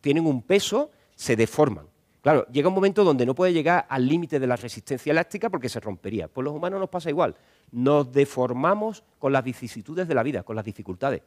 tienen 0.00 0.26
un 0.26 0.42
peso, 0.42 0.90
se 1.14 1.36
deforman. 1.36 1.86
Claro, 2.20 2.46
llega 2.48 2.68
un 2.68 2.74
momento 2.74 3.04
donde 3.04 3.24
no 3.24 3.34
puede 3.34 3.52
llegar 3.52 3.86
al 3.88 4.06
límite 4.06 4.38
de 4.38 4.46
la 4.46 4.56
resistencia 4.56 5.10
elástica 5.10 5.50
porque 5.50 5.68
se 5.68 5.80
rompería. 5.80 6.28
Pues 6.28 6.44
los 6.44 6.54
humanos 6.54 6.80
nos 6.80 6.88
pasa 6.88 7.10
igual. 7.10 7.36
Nos 7.70 8.12
deformamos 8.12 9.04
con 9.18 9.32
las 9.32 9.44
vicisitudes 9.44 10.08
de 10.08 10.14
la 10.14 10.22
vida, 10.22 10.42
con 10.42 10.56
las 10.56 10.64
dificultades. 10.64 11.22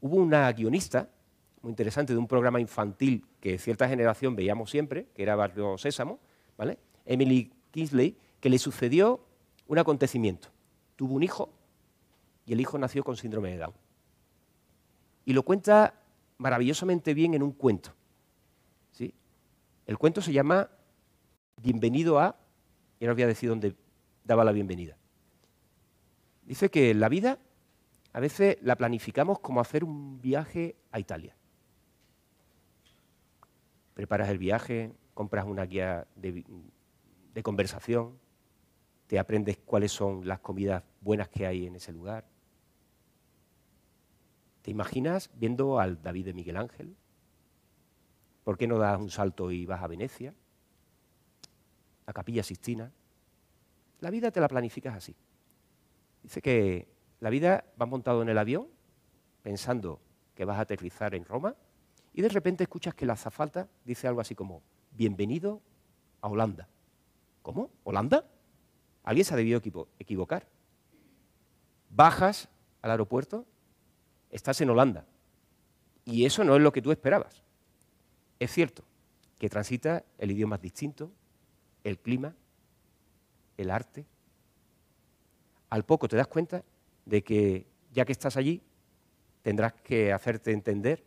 Hubo 0.00 0.16
una 0.16 0.50
guionista 0.52 1.08
muy 1.62 1.70
interesante 1.70 2.12
de 2.12 2.18
un 2.18 2.28
programa 2.28 2.60
infantil 2.60 3.26
que 3.40 3.58
cierta 3.58 3.88
generación 3.88 4.36
veíamos 4.36 4.70
siempre, 4.70 5.08
que 5.14 5.22
era 5.22 5.34
Barrio 5.34 5.76
Sésamo. 5.76 6.18
Emily 7.04 7.52
Kingsley, 7.70 8.16
que 8.40 8.48
le 8.48 8.58
sucedió 8.58 9.20
un 9.66 9.78
acontecimiento. 9.78 10.48
Tuvo 10.96 11.14
un 11.14 11.22
hijo 11.22 11.50
y 12.46 12.52
el 12.52 12.60
hijo 12.60 12.78
nació 12.78 13.04
con 13.04 13.16
síndrome 13.16 13.50
de 13.50 13.58
Down. 13.58 13.74
Y 15.24 15.32
lo 15.32 15.42
cuenta 15.42 15.94
maravillosamente 16.38 17.14
bien 17.14 17.34
en 17.34 17.42
un 17.42 17.52
cuento. 17.52 17.94
¿sí? 18.92 19.14
El 19.86 19.98
cuento 19.98 20.20
se 20.20 20.32
llama 20.32 20.70
Bienvenido 21.62 22.18
a, 22.18 22.36
y 23.00 23.04
ahora 23.04 23.12
os 23.12 23.16
voy 23.16 23.22
a 23.24 23.28
decir 23.28 23.48
dónde 23.48 23.74
daba 24.24 24.44
la 24.44 24.52
bienvenida. 24.52 24.96
Dice 26.44 26.70
que 26.70 26.94
la 26.94 27.08
vida 27.08 27.38
a 28.12 28.20
veces 28.20 28.56
la 28.62 28.76
planificamos 28.76 29.40
como 29.40 29.60
hacer 29.60 29.84
un 29.84 30.20
viaje 30.20 30.76
a 30.90 31.00
Italia. 31.00 31.36
Preparas 33.94 34.28
el 34.28 34.38
viaje, 34.38 34.92
compras 35.14 35.46
una 35.46 35.64
guía 35.64 36.06
de 36.16 37.42
conversación, 37.42 38.18
te 39.06 39.18
aprendes 39.18 39.58
cuáles 39.58 39.92
son 39.92 40.26
las 40.26 40.40
comidas 40.40 40.82
buenas 41.00 41.28
que 41.28 41.46
hay 41.46 41.66
en 41.66 41.76
ese 41.76 41.92
lugar. 41.92 42.24
¿Te 44.66 44.72
imaginas 44.72 45.30
viendo 45.32 45.78
al 45.78 46.02
David 46.02 46.24
de 46.24 46.34
Miguel 46.34 46.56
Ángel? 46.56 46.96
¿Por 48.42 48.58
qué 48.58 48.66
no 48.66 48.78
das 48.78 48.98
un 48.98 49.10
salto 49.10 49.52
y 49.52 49.64
vas 49.64 49.80
a 49.80 49.86
Venecia? 49.86 50.34
A 52.04 52.12
Capilla 52.12 52.42
Sistina. 52.42 52.90
La 54.00 54.10
vida 54.10 54.32
te 54.32 54.40
la 54.40 54.48
planificas 54.48 54.96
así. 54.96 55.14
Dice 56.24 56.42
que 56.42 56.88
la 57.20 57.30
vida 57.30 57.64
va 57.80 57.86
montado 57.86 58.22
en 58.22 58.28
el 58.28 58.36
avión 58.38 58.66
pensando 59.44 60.00
que 60.34 60.44
vas 60.44 60.58
a 60.58 60.62
aterrizar 60.62 61.14
en 61.14 61.24
Roma 61.24 61.54
y 62.12 62.22
de 62.22 62.28
repente 62.28 62.64
escuchas 62.64 62.92
que 62.92 63.06
la 63.06 63.12
azafata 63.12 63.68
dice 63.84 64.08
algo 64.08 64.20
así 64.20 64.34
como, 64.34 64.62
bienvenido 64.90 65.62
a 66.20 66.26
Holanda. 66.26 66.66
¿Cómo? 67.42 67.70
¿Holanda? 67.84 68.24
Alguien 69.04 69.24
se 69.24 69.32
ha 69.32 69.36
debido 69.36 69.62
equivocar. 70.00 70.48
Bajas 71.88 72.48
al 72.82 72.90
aeropuerto, 72.90 73.46
estás 74.30 74.60
en 74.60 74.70
Holanda. 74.70 75.04
Y 76.04 76.24
eso 76.24 76.44
no 76.44 76.56
es 76.56 76.62
lo 76.62 76.72
que 76.72 76.82
tú 76.82 76.92
esperabas. 76.92 77.42
Es 78.38 78.52
cierto 78.52 78.84
que 79.38 79.48
transita 79.48 80.04
el 80.18 80.30
idioma 80.30 80.58
distinto, 80.58 81.10
el 81.84 81.98
clima, 81.98 82.34
el 83.56 83.70
arte. 83.70 84.06
Al 85.70 85.84
poco 85.84 86.08
te 86.08 86.16
das 86.16 86.28
cuenta 86.28 86.62
de 87.04 87.22
que 87.22 87.66
ya 87.92 88.04
que 88.04 88.12
estás 88.12 88.36
allí, 88.36 88.62
tendrás 89.42 89.72
que 89.74 90.12
hacerte 90.12 90.52
entender 90.52 91.04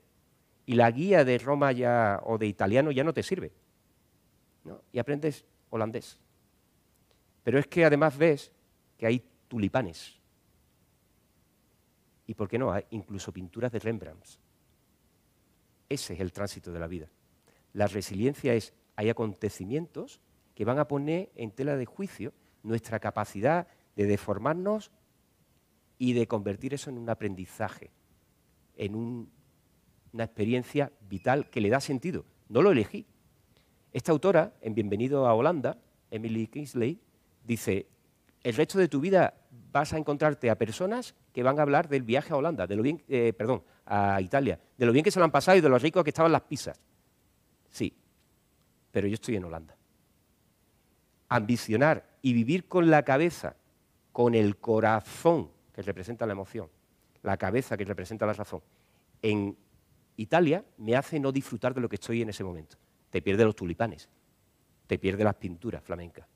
y 0.65 0.75
la 0.75 0.91
guía 0.91 1.25
de 1.25 1.37
Roma 1.39 1.71
ya, 1.71 2.19
o 2.23 2.37
de 2.37 2.45
italiano 2.45 2.91
ya 2.91 3.03
no 3.03 3.13
te 3.13 3.23
sirve. 3.23 3.51
Y 4.91 4.99
aprendes 4.99 5.43
holandés. 5.71 6.19
Pero 7.43 7.57
es 7.57 7.65
que 7.67 7.85
además 7.85 8.17
ves 8.17 8.51
que 8.97 9.07
hay 9.07 9.23
tulipanes. 9.47 10.18
Y 12.29 12.35
por 12.35 12.47
qué 12.47 12.59
no, 12.59 12.71
hay 12.71 12.83
incluso 12.91 13.33
pinturas 13.33 13.71
de 13.71 13.79
Rembrandt. 13.79 14.23
Ese 15.89 16.13
es 16.13 16.19
el 16.19 16.31
tránsito 16.31 16.71
de 16.71 16.79
la 16.79 16.85
vida. 16.85 17.09
La 17.73 17.87
resiliencia 17.87 18.53
es, 18.53 18.75
hay 18.95 19.09
acontecimientos 19.09 20.21
que 20.53 20.63
van 20.63 20.77
a 20.77 20.87
poner 20.87 21.31
en 21.33 21.49
tela 21.49 21.75
de 21.75 21.87
juicio 21.87 22.31
nuestra 22.61 22.99
capacidad 22.99 23.67
de 23.95 24.05
deformarnos 24.05 24.91
y 25.97 26.13
de 26.13 26.27
convertir 26.27 26.75
eso 26.75 26.91
en 26.91 26.99
un 26.99 27.09
aprendizaje, 27.09 27.89
en 28.75 28.93
una 28.93 30.23
experiencia 30.23 30.91
vital 31.09 31.49
que 31.49 31.61
le 31.61 31.71
da 31.71 31.79
sentido. 31.79 32.25
No 32.47 32.61
lo 32.61 32.69
elegí. 32.69 33.07
Esta 33.91 34.11
autora, 34.11 34.53
en 34.61 34.75
Bienvenido 34.75 35.25
a 35.25 35.33
Holanda, 35.33 35.79
Emily 36.11 36.45
Kingsley, 36.45 37.01
dice, 37.43 37.87
el 38.43 38.53
resto 38.53 38.77
de 38.77 38.87
tu 38.87 38.99
vida 38.99 39.33
vas 39.71 39.93
a 39.93 39.97
encontrarte 39.97 40.49
a 40.49 40.57
personas 40.57 41.15
que 41.33 41.43
van 41.43 41.59
a 41.59 41.61
hablar 41.61 41.89
del 41.89 42.03
viaje 42.03 42.33
a 42.33 42.37
Holanda, 42.37 42.67
de 42.67 42.75
lo 42.75 42.83
bien, 42.83 43.03
eh, 43.07 43.33
perdón, 43.33 43.63
a 43.85 44.21
Italia, 44.21 44.59
de 44.77 44.85
lo 44.85 44.91
bien 44.91 45.03
que 45.03 45.11
se 45.11 45.19
lo 45.19 45.25
han 45.25 45.31
pasado 45.31 45.57
y 45.57 45.61
de 45.61 45.69
lo 45.69 45.77
ricos 45.77 46.03
que 46.03 46.09
estaban 46.09 46.31
las 46.31 46.41
pizzas. 46.41 46.79
Sí, 47.69 47.93
pero 48.91 49.07
yo 49.07 49.13
estoy 49.13 49.35
en 49.35 49.45
Holanda. 49.45 49.75
Ambicionar 51.29 52.05
y 52.21 52.33
vivir 52.33 52.67
con 52.67 52.89
la 52.89 53.03
cabeza, 53.03 53.55
con 54.11 54.35
el 54.35 54.57
corazón 54.57 55.51
que 55.73 55.81
representa 55.81 56.25
la 56.25 56.33
emoción, 56.33 56.69
la 57.21 57.37
cabeza 57.37 57.77
que 57.77 57.85
representa 57.85 58.25
la 58.25 58.33
razón, 58.33 58.61
en 59.21 59.55
Italia 60.17 60.65
me 60.77 60.95
hace 60.95 61.19
no 61.19 61.31
disfrutar 61.31 61.73
de 61.73 61.81
lo 61.81 61.89
que 61.89 61.95
estoy 61.95 62.21
en 62.21 62.29
ese 62.29 62.43
momento. 62.43 62.77
Te 63.09 63.21
pierde 63.21 63.45
los 63.45 63.55
tulipanes, 63.55 64.09
te 64.87 64.97
pierde 64.97 65.23
las 65.23 65.35
pinturas 65.35 65.83
flamencas. 65.83 66.27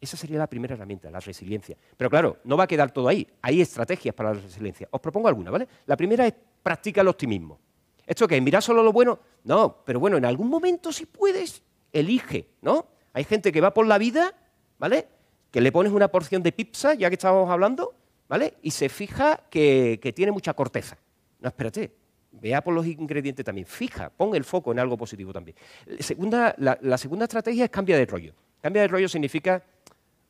Esa 0.00 0.16
sería 0.16 0.38
la 0.38 0.46
primera 0.46 0.74
herramienta, 0.74 1.10
la 1.10 1.20
resiliencia. 1.20 1.76
Pero 1.96 2.08
claro, 2.08 2.38
no 2.44 2.56
va 2.56 2.64
a 2.64 2.66
quedar 2.66 2.90
todo 2.92 3.08
ahí. 3.08 3.26
Hay 3.42 3.60
estrategias 3.60 4.14
para 4.14 4.32
la 4.32 4.40
resiliencia. 4.40 4.88
Os 4.90 5.00
propongo 5.00 5.28
alguna, 5.28 5.50
¿vale? 5.50 5.66
La 5.86 5.96
primera 5.96 6.26
es 6.26 6.34
practica 6.62 7.00
el 7.00 7.08
optimismo. 7.08 7.58
¿Esto 8.06 8.26
qué? 8.26 8.40
¿Mirar 8.40 8.62
solo 8.62 8.82
lo 8.82 8.92
bueno? 8.92 9.18
No, 9.44 9.82
pero 9.84 10.00
bueno, 10.00 10.16
en 10.16 10.24
algún 10.24 10.48
momento 10.48 10.92
si 10.92 11.04
puedes, 11.06 11.62
elige, 11.92 12.48
¿no? 12.62 12.86
Hay 13.12 13.24
gente 13.24 13.52
que 13.52 13.60
va 13.60 13.74
por 13.74 13.86
la 13.86 13.98
vida, 13.98 14.34
¿vale? 14.78 15.08
Que 15.50 15.60
le 15.60 15.72
pones 15.72 15.92
una 15.92 16.08
porción 16.08 16.42
de 16.42 16.52
pizza, 16.52 16.94
ya 16.94 17.10
que 17.10 17.14
estábamos 17.14 17.50
hablando, 17.50 17.94
¿vale? 18.28 18.54
Y 18.62 18.70
se 18.70 18.88
fija 18.88 19.40
que, 19.50 20.00
tiene 20.14 20.32
mucha 20.32 20.54
corteza. 20.54 20.96
No, 21.40 21.48
espérate, 21.48 21.92
vea 22.32 22.62
por 22.62 22.72
los 22.72 22.86
ingredientes 22.86 23.44
también. 23.44 23.66
Fija, 23.66 24.10
pon 24.10 24.34
el 24.34 24.44
foco 24.44 24.72
en 24.72 24.78
algo 24.78 24.96
positivo 24.96 25.32
también. 25.32 25.56
Segunda, 25.98 26.54
la, 26.58 26.78
la 26.80 26.96
segunda 26.96 27.24
estrategia 27.24 27.64
es 27.64 27.70
cambia 27.70 27.98
de 27.98 28.06
rollo. 28.06 28.34
Cambia 28.60 28.82
de 28.82 28.88
rollo 28.88 29.08
significa 29.08 29.62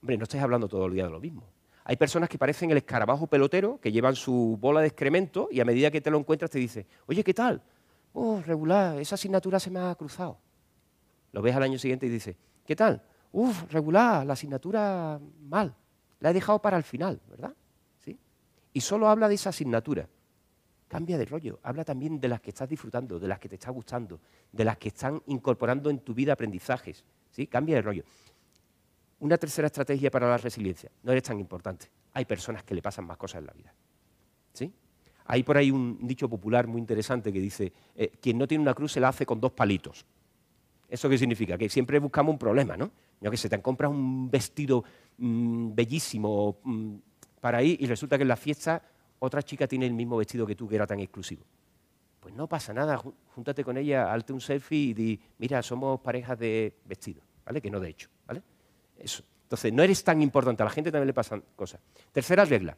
Hombre, 0.01 0.17
no 0.17 0.25
estáis 0.25 0.43
hablando 0.43 0.69
todo 0.69 0.87
el 0.87 0.95
día 0.95 1.05
de 1.05 1.11
lo 1.11 1.21
mismo. 1.21 1.45
Hay 1.85 1.97
personas 1.97 2.29
que 2.29 2.39
parecen 2.39 2.71
el 2.71 2.77
escarabajo 2.77 3.27
pelotero, 3.27 3.81
que 3.81 3.91
llevan 3.91 4.15
su 4.15 4.59
bola 4.61 4.81
de 4.81 4.89
excremento 4.89 5.49
y 5.51 5.61
a 5.61 5.65
medida 5.65 5.91
que 5.91 6.01
te 6.01 6.11
lo 6.11 6.19
encuentras 6.19 6.51
te 6.51 6.59
dice, 6.59 6.87
oye, 7.07 7.25
¿qué 7.25 7.33
tal? 7.33 7.63
Oh, 8.13 8.43
regular, 8.45 8.99
esa 9.01 9.15
asignatura 9.15 9.59
se 9.59 9.71
me 9.71 9.81
ha 9.81 9.95
cruzado. 9.95 10.39
Lo 11.33 11.43
ves 11.43 11.57
al 11.57 11.63
año 11.63 11.79
siguiente 11.79 12.07
y 12.07 12.11
dice, 12.11 12.37
¿qué 12.67 12.77
tal? 12.77 13.03
Uf, 13.33 13.71
regular, 13.73 14.27
la 14.27 14.35
asignatura 14.35 15.21
mal. 15.41 15.75
La 16.21 16.31
he 16.31 16.33
dejado 16.33 16.61
para 16.61 16.77
el 16.77 16.83
final, 16.83 17.21
¿verdad? 17.29 17.55
¿Sí? 17.99 18.19
Y 18.73 18.81
solo 18.81 19.09
habla 19.09 19.29
de 19.29 19.35
esa 19.35 19.51
asignatura. 19.51 20.09
Cambia 20.89 21.19
de 21.19 21.27
rollo. 21.27 21.59
Habla 21.63 21.85
también 21.85 22.19
de 22.19 22.29
las 22.29 22.41
que 22.41 22.51
estás 22.51 22.69
disfrutando, 22.69 23.19
de 23.19 23.29
las 23.29 23.39
que 23.39 23.49
te 23.49 23.57
está 23.57 23.71
gustando, 23.71 24.21
de 24.53 24.65
las 24.65 24.79
que 24.79 24.89
están 24.89 25.23
incorporando 25.27 25.91
en 25.91 26.01
tu 26.01 26.15
vida 26.15 26.33
aprendizajes. 26.33 27.05
¿Sí? 27.31 27.47
Cambia 27.47 27.77
de 27.77 27.83
rollo. 27.83 28.05
Una 29.21 29.37
tercera 29.37 29.67
estrategia 29.67 30.11
para 30.11 30.29
la 30.29 30.37
resiliencia. 30.37 30.91
No 31.03 31.13
eres 31.13 31.25
tan 31.25 31.41
importante. 31.41 31.91
Hay 32.15 32.25
personas 32.25 32.63
que 32.63 32.75
le 32.75 32.83
pasan 32.83 33.07
más 33.07 33.17
cosas 33.17 33.41
en 33.41 33.47
la 33.47 33.53
vida. 33.53 33.75
¿Sí? 34.53 34.73
Hay 35.27 35.43
por 35.43 35.57
ahí 35.57 35.71
un 35.71 35.99
dicho 36.07 36.29
popular 36.29 36.67
muy 36.67 36.81
interesante 36.81 37.33
que 37.33 37.41
dice, 37.41 37.73
eh, 37.95 38.13
quien 38.21 38.39
no 38.39 38.47
tiene 38.47 38.63
una 38.63 38.75
cruz 38.75 38.93
se 38.93 39.01
la 39.01 39.09
hace 39.09 39.27
con 39.27 39.41
dos 39.41 39.53
palitos. 39.53 40.07
¿Eso 40.89 41.09
qué 41.09 41.19
significa? 41.19 41.59
Que 41.59 41.69
siempre 41.69 41.99
buscamos 41.99 42.33
un 42.33 42.39
problema, 42.39 42.77
¿no? 42.77 42.91
Yo 43.21 43.31
que 43.31 43.37
se 43.37 43.49
te 43.49 43.61
compras 43.61 43.91
un 43.91 44.31
vestido 44.31 44.85
mm, 45.19 45.75
bellísimo 45.75 46.59
mm, 46.63 46.95
para 47.41 47.63
ir 47.63 47.83
y 47.83 47.87
resulta 47.87 48.17
que 48.17 48.23
en 48.23 48.29
la 48.29 48.37
fiesta 48.37 48.83
otra 49.19 49.43
chica 49.43 49.67
tiene 49.67 49.87
el 49.87 49.93
mismo 49.93 50.17
vestido 50.17 50.47
que 50.47 50.55
tú, 50.55 50.69
que 50.69 50.77
era 50.77 50.87
tan 50.87 51.01
exclusivo. 51.01 51.45
Pues 52.21 52.35
no 52.35 52.49
pasa 52.49 52.73
nada, 52.73 52.97
júntate 53.35 53.65
con 53.65 53.77
ella, 53.77 54.11
halte 54.13 54.33
un 54.33 54.41
selfie 54.41 54.79
y 54.79 54.95
di, 54.95 55.21
mira, 55.39 55.63
somos 55.63 56.01
parejas 56.01 56.39
de 56.39 56.75
vestido, 56.85 57.23
¿vale? 57.45 57.61
Que 57.61 57.71
no 57.71 57.81
de 57.81 57.91
hecho. 57.91 58.09
Entonces, 58.99 59.73
no 59.73 59.83
eres 59.83 60.05
tan 60.05 60.21
importante, 60.21 60.63
a 60.63 60.67
la 60.67 60.71
gente 60.71 60.93
también 60.93 61.07
le 61.07 61.15
pasan 61.15 61.43
cosas. 61.57 61.81
Tercera 62.13 62.45
regla, 62.45 62.77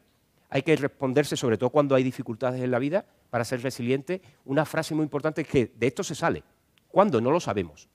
hay 0.49 0.61
que 0.63 0.75
responderse, 0.75 1.35
sobre 1.35 1.57
todo 1.57 1.69
cuando 1.69 1.95
hay 1.95 2.03
dificultades 2.03 2.61
en 2.61 2.71
la 2.71 2.79
vida, 2.79 3.05
para 3.29 3.45
ser 3.45 3.61
resiliente. 3.61 4.21
Una 4.45 4.65
frase 4.65 4.93
muy 4.93 5.03
importante 5.03 5.41
es 5.41 5.47
que 5.47 5.71
de 5.75 5.87
esto 5.87 6.03
se 6.03 6.13
sale. 6.13 6.43
¿Cuándo? 6.87 7.21
No 7.21 7.31
lo 7.31 7.39
sabemos. 7.39 7.89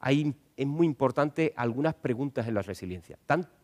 Hay, 0.00 0.34
es 0.56 0.66
muy 0.66 0.86
importante 0.86 1.52
algunas 1.56 1.94
preguntas 1.94 2.48
en 2.48 2.54
la 2.54 2.62
resiliencia. 2.62 3.18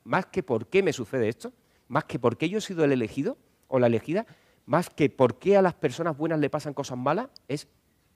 más 0.04 0.26
que 0.26 0.42
por 0.42 0.66
qué 0.68 0.82
me 0.82 0.92
sucede 0.92 1.28
esto, 1.28 1.52
más 1.88 2.04
que 2.04 2.18
por 2.18 2.36
qué 2.36 2.48
yo 2.48 2.58
he 2.58 2.60
sido 2.60 2.84
el 2.84 2.92
elegido 2.92 3.38
o 3.66 3.78
la 3.78 3.86
elegida, 3.86 4.26
más 4.66 4.90
que 4.90 5.08
por 5.08 5.38
qué 5.38 5.56
a 5.56 5.62
las 5.62 5.74
personas 5.74 6.16
buenas 6.16 6.38
le 6.38 6.50
pasan 6.50 6.74
cosas 6.74 6.98
malas, 6.98 7.28
es 7.48 7.66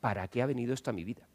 ¿para 0.01 0.29
qué 0.29 0.43
ha 0.43 0.47
venido 0.47 0.75
esto 0.75 0.91
a 0.91 0.93
mi 0.93 1.05
vida? 1.05 1.27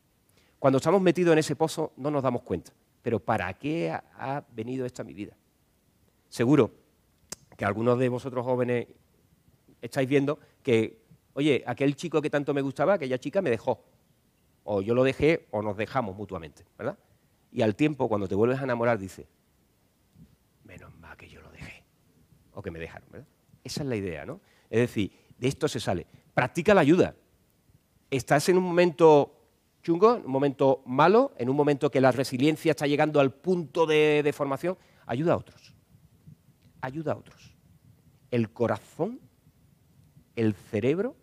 Cuando 0.59 0.77
estamos 0.77 1.01
metidos 1.01 1.33
en 1.33 1.39
ese 1.39 1.55
pozo 1.55 1.93
no 1.97 2.11
nos 2.11 2.21
damos 2.21 2.43
cuenta 2.43 2.71
pero 3.07 3.21
¿para 3.21 3.53
qué 3.53 3.89
ha, 3.89 4.43
venido 4.51 4.85
esto 4.85 5.01
a 5.01 5.05
mi 5.05 5.13
vida? 5.13 5.31
Seguro 6.27 6.69
que 7.55 7.63
algunos 7.63 7.97
de 7.97 8.09
vosotros 8.09 8.43
jóvenes 8.43 8.85
estáis 9.81 10.09
viendo 10.09 10.37
que 10.61 11.05
oye, 11.31 11.63
aquel 11.65 11.95
chico 11.95 12.21
que 12.21 12.29
tanto 12.29 12.53
me 12.53 12.61
gustaba, 12.61 12.95
aquella 12.95 13.17
chica 13.17 13.41
me 13.41 13.49
dejó. 13.49 13.81
O 14.65 14.81
yo 14.81 14.93
lo 14.93 15.05
dejé 15.05 15.47
o 15.51 15.61
nos 15.61 15.77
dejamos 15.77 16.17
mutuamente, 16.17 16.65
¿verdad? 16.77 16.99
Y 17.49 17.61
al 17.61 17.77
tiempo, 17.77 18.09
cuando 18.09 18.27
te 18.27 18.35
vuelves 18.35 18.59
a 18.59 18.65
enamorar, 18.65 18.99
dices, 18.99 19.25
menos 20.65 20.93
mal 20.97 21.15
que 21.15 21.29
yo 21.29 21.41
lo 21.41 21.49
dejé. 21.49 21.85
O 22.55 22.61
que 22.61 22.71
me 22.71 22.79
dejaron. 22.79 23.25
Esa 23.63 23.83
es 23.83 23.87
la 23.87 23.95
idea, 23.95 24.25
¿no? 24.25 24.41
Es 24.69 24.81
decir, 24.81 25.13
de 25.37 25.47
esto 25.47 25.69
se 25.69 25.79
sale. 25.79 26.07
Practica 26.33 26.73
la 26.73 26.81
ayuda. 26.81 27.15
Estás 28.11 28.49
en 28.49 28.57
un 28.57 28.63
momento 28.65 29.36
chungo, 29.87 30.17
en 30.17 30.25
un 30.25 30.31
momento 30.31 30.83
malo, 30.85 31.31
en 31.37 31.49
un 31.49 31.55
momento 31.55 31.89
que 31.89 32.01
la 32.01 32.11
resiliencia 32.11 32.71
está 32.71 32.87
llegando 32.87 33.21
al 33.21 33.31
punto 33.31 33.85
de, 33.85 34.21
de 34.21 34.33
formación, 34.33 34.77
ayuda 35.05 35.31
a 35.31 35.37
otros. 35.37 35.73
Ayuda 36.81 37.13
a 37.13 37.15
otros. 37.15 37.55
El 38.29 38.51
corazón, 38.51 39.21
el 40.35 40.53
cerebro, 40.55 41.15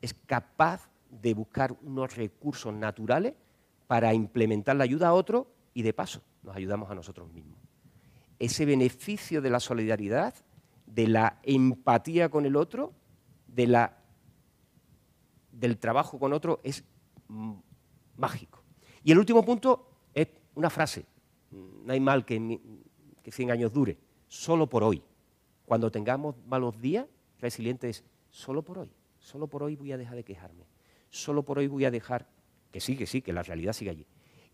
es 0.00 0.14
capaz 0.14 0.90
de 1.10 1.34
buscar 1.34 1.76
unos 1.82 2.14
recursos 2.14 2.72
naturales 2.72 3.34
para 3.88 4.14
implementar 4.14 4.76
la 4.76 4.84
ayuda 4.84 5.08
a 5.08 5.14
otro 5.14 5.50
y 5.74 5.82
de 5.82 5.92
paso 5.92 6.22
nos 6.44 6.54
ayudamos 6.54 6.88
a 6.88 6.94
nosotros 6.94 7.32
mismos. 7.32 7.58
Ese 8.38 8.64
beneficio 8.64 9.42
de 9.42 9.50
la 9.50 9.58
solidaridad, 9.58 10.34
de 10.86 11.08
la 11.08 11.40
empatía 11.42 12.28
con 12.28 12.46
el 12.46 12.54
otro, 12.54 12.92
de 13.48 13.66
la, 13.66 13.98
del 15.50 15.78
trabajo 15.78 16.20
con 16.20 16.32
otro 16.32 16.60
es 16.62 16.84
mm, 17.26 17.54
mágico. 18.22 18.62
Y 19.02 19.10
el 19.10 19.18
último 19.18 19.44
punto 19.44 19.88
es 20.14 20.28
una 20.54 20.70
frase, 20.70 21.04
no 21.50 21.92
hay 21.92 22.00
mal 22.00 22.24
que, 22.24 22.60
que 23.22 23.32
100 23.32 23.50
años 23.50 23.72
dure, 23.72 23.98
solo 24.28 24.68
por 24.68 24.84
hoy. 24.84 25.02
Cuando 25.66 25.90
tengamos 25.90 26.36
malos 26.46 26.80
días, 26.80 27.06
resiliente 27.40 27.88
es 27.88 28.04
solo 28.30 28.62
por 28.62 28.78
hoy, 28.78 28.92
solo 29.18 29.48
por 29.48 29.64
hoy 29.64 29.74
voy 29.74 29.90
a 29.92 29.98
dejar 29.98 30.14
de 30.14 30.24
quejarme, 30.24 30.64
solo 31.10 31.42
por 31.42 31.58
hoy 31.58 31.66
voy 31.66 31.84
a 31.84 31.90
dejar 31.90 32.28
que 32.70 32.80
sí, 32.80 32.96
que 32.96 33.06
sí, 33.06 33.20
que 33.22 33.32
la 33.32 33.42
realidad 33.42 33.72
sigue 33.72 33.90
allí. 33.90 34.06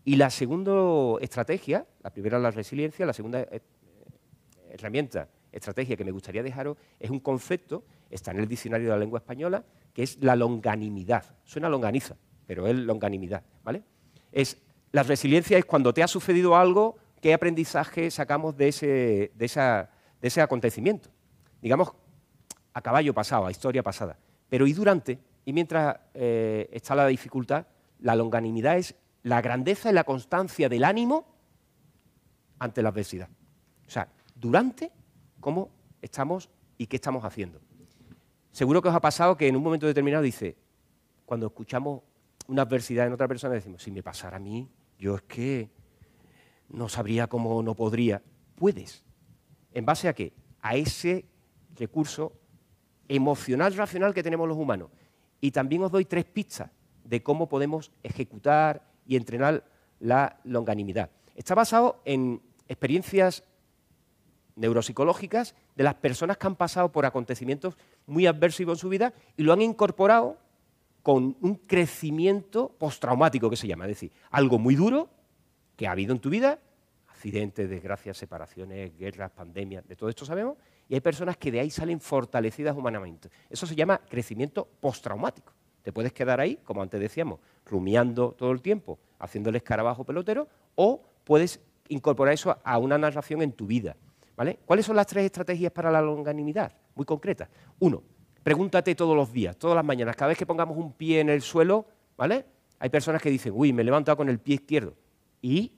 Y 0.03 0.15
la 0.15 0.31
segunda 0.31 0.73
estrategia, 1.21 1.85
la 2.01 2.09
primera 2.09 2.39
la 2.39 2.51
resiliencia, 2.51 3.05
la 3.05 3.13
segunda 3.13 3.41
eh, 3.41 3.61
herramienta, 4.71 5.29
estrategia 5.51 5.95
que 5.95 6.03
me 6.03 6.11
gustaría 6.11 6.41
dejaros 6.41 6.77
es 6.99 7.09
un 7.09 7.19
concepto, 7.19 7.83
está 8.09 8.31
en 8.31 8.39
el 8.39 8.47
diccionario 8.47 8.87
de 8.87 8.93
la 8.93 8.99
lengua 8.99 9.19
española, 9.19 9.63
que 9.93 10.03
es 10.03 10.17
la 10.21 10.35
longanimidad. 10.35 11.37
Suena 11.43 11.69
longaniza, 11.69 12.17
pero 12.49 12.65
es 12.65 12.75
longanimidad, 12.75 13.43
¿vale? 13.63 13.83
Es, 14.31 14.57
la 14.91 15.03
resiliencia 15.03 15.55
es 15.59 15.65
cuando 15.65 15.93
te 15.93 16.01
ha 16.01 16.07
sucedido 16.07 16.55
algo, 16.55 16.97
qué 17.21 17.31
aprendizaje 17.31 18.09
sacamos 18.09 18.57
de 18.57 18.69
ese, 18.69 19.31
de 19.35 19.87
ese 20.19 20.41
acontecimiento. 20.41 21.11
Digamos, 21.61 21.93
a 22.73 22.81
caballo 22.81 23.13
pasado, 23.13 23.45
a 23.45 23.51
historia 23.51 23.83
pasada. 23.83 24.17
Pero 24.49 24.65
y 24.65 24.73
durante, 24.73 25.19
y 25.45 25.53
mientras 25.53 25.97
eh, 26.15 26.67
está 26.71 26.95
la 26.95 27.05
dificultad, 27.05 27.67
la 27.99 28.15
longanimidad 28.15 28.79
es 28.79 28.95
la 29.21 29.41
grandeza 29.41 29.91
y 29.91 29.93
la 29.93 30.03
constancia 30.03 30.67
del 30.69 30.85
ánimo 30.85 31.27
ante 32.57 32.81
la 32.81 32.89
adversidad. 32.89 33.29
O 33.85 33.91
sea, 33.91 34.09
durante, 34.33 34.91
cómo 35.39 35.69
estamos 36.01 36.49
y 36.79 36.87
qué 36.87 36.95
estamos 36.95 37.23
haciendo. 37.23 37.61
Seguro 38.51 38.81
que 38.81 38.89
os 38.89 38.95
ha 38.95 39.01
pasado 39.01 39.37
que 39.37 39.47
en 39.47 39.55
un 39.55 39.61
momento 39.61 39.85
determinado 39.85 40.23
dice, 40.23 40.57
cuando 41.27 41.45
escuchamos 41.45 42.08
una 42.49 42.63
adversidad 42.63 43.05
en 43.05 43.13
otra 43.13 43.27
persona, 43.27 43.53
decimos, 43.53 43.83
si 43.83 43.91
me 43.91 44.01
pasara 44.01 44.37
a 44.37 44.39
mí, 44.39 44.67
yo 44.97 45.15
es 45.15 45.21
que 45.21 45.69
no 46.69 46.89
sabría 46.89 47.27
cómo 47.27 47.61
no 47.61 47.75
podría. 47.75 48.23
Puedes. 48.55 49.05
¿En 49.71 49.85
base 49.85 50.07
a 50.07 50.13
qué? 50.13 50.33
A 50.61 50.75
ese 50.75 51.25
recurso 51.75 52.33
emocional 53.07 53.75
racional 53.75 54.15
que 54.15 54.23
tenemos 54.23 54.47
los 54.47 54.57
humanos. 54.57 54.89
Y 55.39 55.51
también 55.51 55.83
os 55.83 55.91
doy 55.91 56.05
tres 56.05 56.25
pistas 56.25 56.71
de 57.03 57.21
cómo 57.21 57.47
podemos 57.47 57.91
ejecutar 58.01 58.83
y 59.05 59.15
entrenar 59.15 59.63
la 59.99 60.39
longanimidad. 60.43 61.11
Está 61.35 61.53
basado 61.53 62.01
en 62.03 62.41
experiencias 62.67 63.43
neuropsicológicas 64.55 65.53
de 65.75 65.83
las 65.83 65.95
personas 65.95 66.37
que 66.37 66.47
han 66.47 66.55
pasado 66.55 66.91
por 66.91 67.05
acontecimientos 67.05 67.77
muy 68.07 68.25
adversos 68.25 68.67
en 68.67 68.75
su 68.75 68.89
vida 68.89 69.13
y 69.37 69.43
lo 69.43 69.53
han 69.53 69.61
incorporado 69.61 70.37
con 71.03 71.37
un 71.41 71.55
crecimiento 71.55 72.69
postraumático 72.77 73.49
que 73.49 73.55
se 73.55 73.67
llama, 73.67 73.85
es 73.85 73.91
decir, 73.91 74.11
algo 74.31 74.59
muy 74.59 74.75
duro 74.75 75.09
que 75.75 75.87
ha 75.87 75.91
habido 75.91 76.13
en 76.13 76.19
tu 76.19 76.29
vida, 76.29 76.59
accidentes, 77.07 77.69
desgracias, 77.69 78.17
separaciones, 78.17 78.97
guerras, 78.97 79.31
pandemias, 79.31 79.87
de 79.87 79.95
todo 79.95 80.09
esto 80.09 80.25
sabemos, 80.25 80.57
y 80.87 80.95
hay 80.95 81.01
personas 81.01 81.37
que 81.37 81.51
de 81.51 81.59
ahí 81.59 81.69
salen 81.69 81.99
fortalecidas 81.99 82.75
humanamente. 82.75 83.29
Eso 83.49 83.65
se 83.65 83.75
llama 83.75 83.99
crecimiento 84.09 84.67
postraumático. 84.79 85.53
Te 85.81 85.93
puedes 85.93 86.13
quedar 86.13 86.39
ahí, 86.39 86.57
como 86.63 86.81
antes 86.81 86.99
decíamos, 86.99 87.39
rumiando 87.65 88.33
todo 88.37 88.51
el 88.51 88.61
tiempo, 88.61 88.99
haciendo 89.19 89.49
el 89.49 89.55
escarabajo 89.55 90.03
pelotero, 90.03 90.47
o 90.75 91.03
puedes 91.23 91.61
incorporar 91.87 92.33
eso 92.33 92.57
a 92.63 92.77
una 92.77 92.97
narración 92.97 93.41
en 93.41 93.53
tu 93.53 93.65
vida. 93.65 93.95
¿vale? 94.35 94.59
¿Cuáles 94.65 94.85
son 94.85 94.95
las 94.95 95.05
tres 95.05 95.25
estrategias 95.25 95.71
para 95.71 95.91
la 95.91 96.01
longanimidad? 96.01 96.71
Muy 96.95 97.05
concretas. 97.05 97.49
Uno, 97.79 98.01
pregúntate 98.43 98.95
todos 98.95 99.15
los 99.15 99.31
días, 99.31 99.57
todas 99.57 99.75
las 99.75 99.85
mañanas, 99.85 100.15
cada 100.15 100.29
vez 100.29 100.37
que 100.37 100.45
pongamos 100.45 100.77
un 100.77 100.93
pie 100.93 101.19
en 101.19 101.29
el 101.29 101.41
suelo, 101.41 101.85
¿vale? 102.17 102.45
Hay 102.79 102.89
personas 102.89 103.21
que 103.21 103.29
dicen, 103.29 103.53
uy, 103.55 103.73
me 103.73 103.81
he 103.81 103.85
levantado 103.85 104.17
con 104.17 104.29
el 104.29 104.39
pie 104.39 104.55
izquierdo. 104.55 104.93
Y 105.41 105.71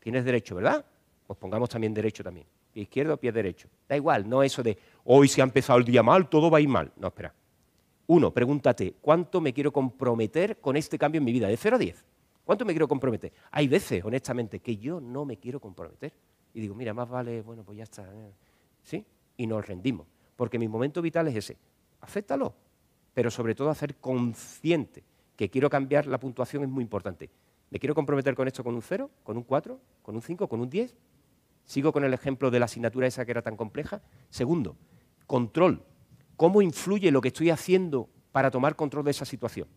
tienes 0.00 0.24
derecho, 0.24 0.54
¿verdad? 0.54 0.84
Pues 1.26 1.38
pongamos 1.38 1.68
también 1.68 1.92
derecho 1.92 2.22
también. 2.22 2.46
Pie 2.72 2.84
izquierdo, 2.84 3.16
pie 3.16 3.32
derecho. 3.32 3.68
Da 3.88 3.96
igual, 3.96 4.28
no 4.28 4.42
eso 4.42 4.62
de, 4.62 4.76
hoy 5.04 5.28
se 5.28 5.40
ha 5.40 5.44
empezado 5.44 5.78
el 5.78 5.84
día 5.84 6.02
mal, 6.02 6.28
todo 6.28 6.50
va 6.50 6.58
a 6.58 6.60
ir 6.60 6.68
mal. 6.68 6.92
No, 6.96 7.08
espera. 7.08 7.34
Uno, 8.06 8.32
pregúntate, 8.32 8.94
¿cuánto 9.00 9.40
me 9.40 9.52
quiero 9.52 9.72
comprometer 9.72 10.58
con 10.58 10.76
este 10.76 10.98
cambio 10.98 11.18
en 11.18 11.24
mi 11.24 11.32
vida? 11.32 11.48
De 11.48 11.56
0 11.56 11.76
a 11.76 11.78
10. 11.78 12.04
¿Cuánto 12.44 12.64
me 12.64 12.72
quiero 12.72 12.86
comprometer? 12.86 13.32
Hay 13.50 13.68
veces, 13.68 14.04
honestamente, 14.04 14.60
que 14.60 14.76
yo 14.76 15.00
no 15.00 15.24
me 15.24 15.38
quiero 15.38 15.58
comprometer. 15.58 16.12
Y 16.52 16.60
digo, 16.60 16.74
mira, 16.74 16.92
más 16.92 17.08
vale, 17.08 17.40
bueno, 17.40 17.64
pues 17.64 17.78
ya 17.78 17.84
está. 17.84 18.02
¿eh? 18.02 18.32
¿Sí? 18.82 19.04
Y 19.38 19.46
nos 19.46 19.66
rendimos. 19.66 20.06
Porque 20.36 20.58
mi 20.58 20.68
momento 20.68 21.00
vital 21.00 21.26
es 21.28 21.36
ese. 21.36 21.56
Acéptalo. 22.04 22.54
Pero 23.14 23.30
sobre 23.30 23.54
todo 23.54 23.70
hacer 23.70 23.96
consciente 23.96 25.04
que 25.36 25.48
quiero 25.48 25.70
cambiar 25.70 26.06
la 26.06 26.18
puntuación 26.18 26.62
es 26.62 26.68
muy 26.68 26.82
importante. 26.82 27.30
¿Me 27.70 27.78
quiero 27.78 27.94
comprometer 27.94 28.34
con 28.34 28.46
esto 28.46 28.62
con 28.62 28.74
un 28.74 28.82
0, 28.82 29.10
con 29.22 29.36
un 29.36 29.42
4, 29.42 29.80
con 30.02 30.14
un 30.14 30.22
5, 30.22 30.48
con 30.48 30.60
un 30.60 30.68
10? 30.68 30.94
Sigo 31.64 31.92
con 31.92 32.04
el 32.04 32.12
ejemplo 32.12 32.50
de 32.50 32.58
la 32.58 32.66
asignatura 32.66 33.06
esa 33.06 33.24
que 33.24 33.30
era 33.30 33.42
tan 33.42 33.56
compleja. 33.56 34.02
Segundo, 34.30 34.76
control 35.26 35.82
cómo 36.36 36.62
influye 36.62 37.10
lo 37.10 37.20
que 37.20 37.28
estoy 37.28 37.50
haciendo 37.50 38.08
para 38.32 38.50
tomar 38.50 38.76
control 38.76 39.04
de 39.04 39.12
esa 39.12 39.24
situación. 39.24 39.68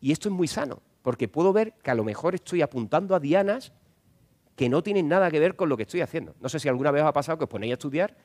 Y 0.00 0.12
esto 0.12 0.28
es 0.28 0.34
muy 0.34 0.48
sano, 0.48 0.82
porque 1.02 1.28
puedo 1.28 1.52
ver 1.52 1.74
que 1.82 1.90
a 1.90 1.94
lo 1.94 2.04
mejor 2.04 2.34
estoy 2.34 2.62
apuntando 2.62 3.14
a 3.14 3.20
dianas 3.20 3.72
que 4.56 4.68
no 4.68 4.82
tienen 4.82 5.08
nada 5.08 5.30
que 5.30 5.40
ver 5.40 5.56
con 5.56 5.68
lo 5.68 5.76
que 5.76 5.82
estoy 5.84 6.00
haciendo. 6.00 6.34
No 6.40 6.48
sé 6.48 6.58
si 6.58 6.68
alguna 6.68 6.90
vez 6.90 7.02
os 7.02 7.08
ha 7.08 7.12
pasado 7.12 7.38
que 7.38 7.44
os 7.44 7.50
ponéis 7.50 7.72
a 7.72 7.74
estudiar 7.74 8.16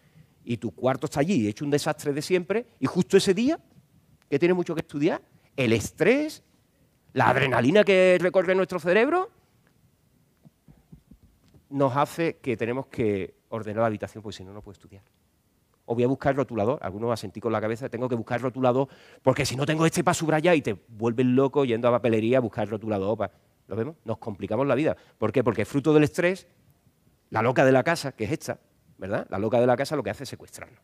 y 0.49 0.57
tu 0.57 0.71
cuarto 0.71 1.05
está 1.05 1.19
allí, 1.19 1.47
hecho 1.47 1.63
un 1.63 1.69
desastre 1.69 2.11
de 2.11 2.23
siempre, 2.23 2.65
y 2.79 2.87
justo 2.87 3.17
ese 3.17 3.35
día, 3.35 3.59
que 4.27 4.39
tiene 4.39 4.55
mucho 4.55 4.73
que 4.73 4.81
estudiar, 4.81 5.21
el 5.55 5.73
estrés, 5.73 6.41
la 7.13 7.29
adrenalina 7.29 7.83
que 7.83 8.17
recorre 8.19 8.55
nuestro 8.55 8.79
cerebro, 8.79 9.29
nos 11.69 11.95
hace 11.95 12.37
que 12.37 12.57
tenemos 12.57 12.87
que 12.87 13.35
ordenar 13.49 13.81
la 13.81 13.87
habitación, 13.87 14.23
porque 14.23 14.37
si 14.37 14.43
no, 14.43 14.51
no 14.51 14.63
puedo 14.63 14.73
estudiar 14.73 15.03
o 15.85 15.93
voy 15.93 16.03
a 16.03 16.07
buscar 16.07 16.35
rotulador. 16.35 16.79
Algunos 16.81 17.11
a 17.11 17.17
sentir 17.17 17.43
con 17.43 17.51
la 17.51 17.61
cabeza, 17.61 17.87
tengo 17.87 18.09
que 18.09 18.15
buscar 18.15 18.41
rotulador, 18.41 18.87
porque 19.21 19.45
si 19.45 19.55
no 19.55 19.67
tengo 19.67 19.85
este 19.85 20.03
para 20.03 20.15
subrayar 20.15 20.55
y 20.55 20.63
te 20.63 20.77
vuelves 20.87 21.27
loco 21.27 21.63
yendo 21.63 21.87
a 21.87 21.91
papelería 21.91 22.39
a 22.39 22.41
buscar 22.41 22.67
rotulador. 22.67 23.31
¿Lo 23.67 23.75
vemos? 23.75 23.95
Nos 24.03 24.17
complicamos 24.17 24.65
la 24.65 24.73
vida. 24.73 24.97
¿Por 25.19 25.31
qué? 25.31 25.43
Porque 25.43 25.65
fruto 25.65 25.93
del 25.93 26.03
estrés, 26.03 26.47
la 27.29 27.43
loca 27.43 27.65
de 27.65 27.71
la 27.71 27.83
casa, 27.83 28.11
que 28.11 28.23
es 28.23 28.31
esta, 28.31 28.59
¿verdad? 28.99 29.25
La 29.31 29.39
loca 29.39 29.59
de 29.59 29.65
la 29.65 29.75
casa 29.75 29.95
lo 29.95 30.03
que 30.03 30.11
hace 30.11 30.23
es 30.25 30.29
secuestrarnos. 30.29 30.79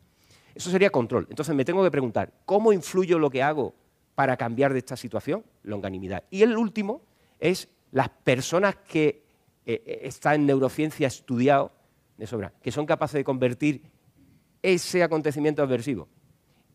Eso 0.54 0.70
sería 0.70 0.90
control. 0.90 1.26
Entonces 1.30 1.54
me 1.54 1.64
tengo 1.64 1.84
que 1.84 1.90
preguntar, 1.90 2.32
¿cómo 2.44 2.72
influyo 2.72 3.18
lo 3.20 3.30
que 3.30 3.42
hago 3.42 3.74
para 4.16 4.36
cambiar 4.36 4.72
de 4.72 4.80
esta 4.80 4.96
situación? 4.96 5.44
Longanimidad. 5.62 6.24
Y 6.30 6.42
el 6.42 6.56
último 6.56 7.02
es 7.38 7.68
las 7.92 8.08
personas 8.08 8.74
que 8.76 9.22
eh, 9.64 9.82
eh, 9.86 10.00
están 10.02 10.34
en 10.34 10.46
neurociencia 10.46 11.06
estudiado 11.06 11.70
de 12.16 12.26
sobra, 12.26 12.52
que 12.60 12.72
son 12.72 12.86
capaces 12.86 13.14
de 13.14 13.24
convertir 13.24 13.82
ese 14.62 15.04
acontecimiento 15.04 15.62
adversivo 15.62 16.08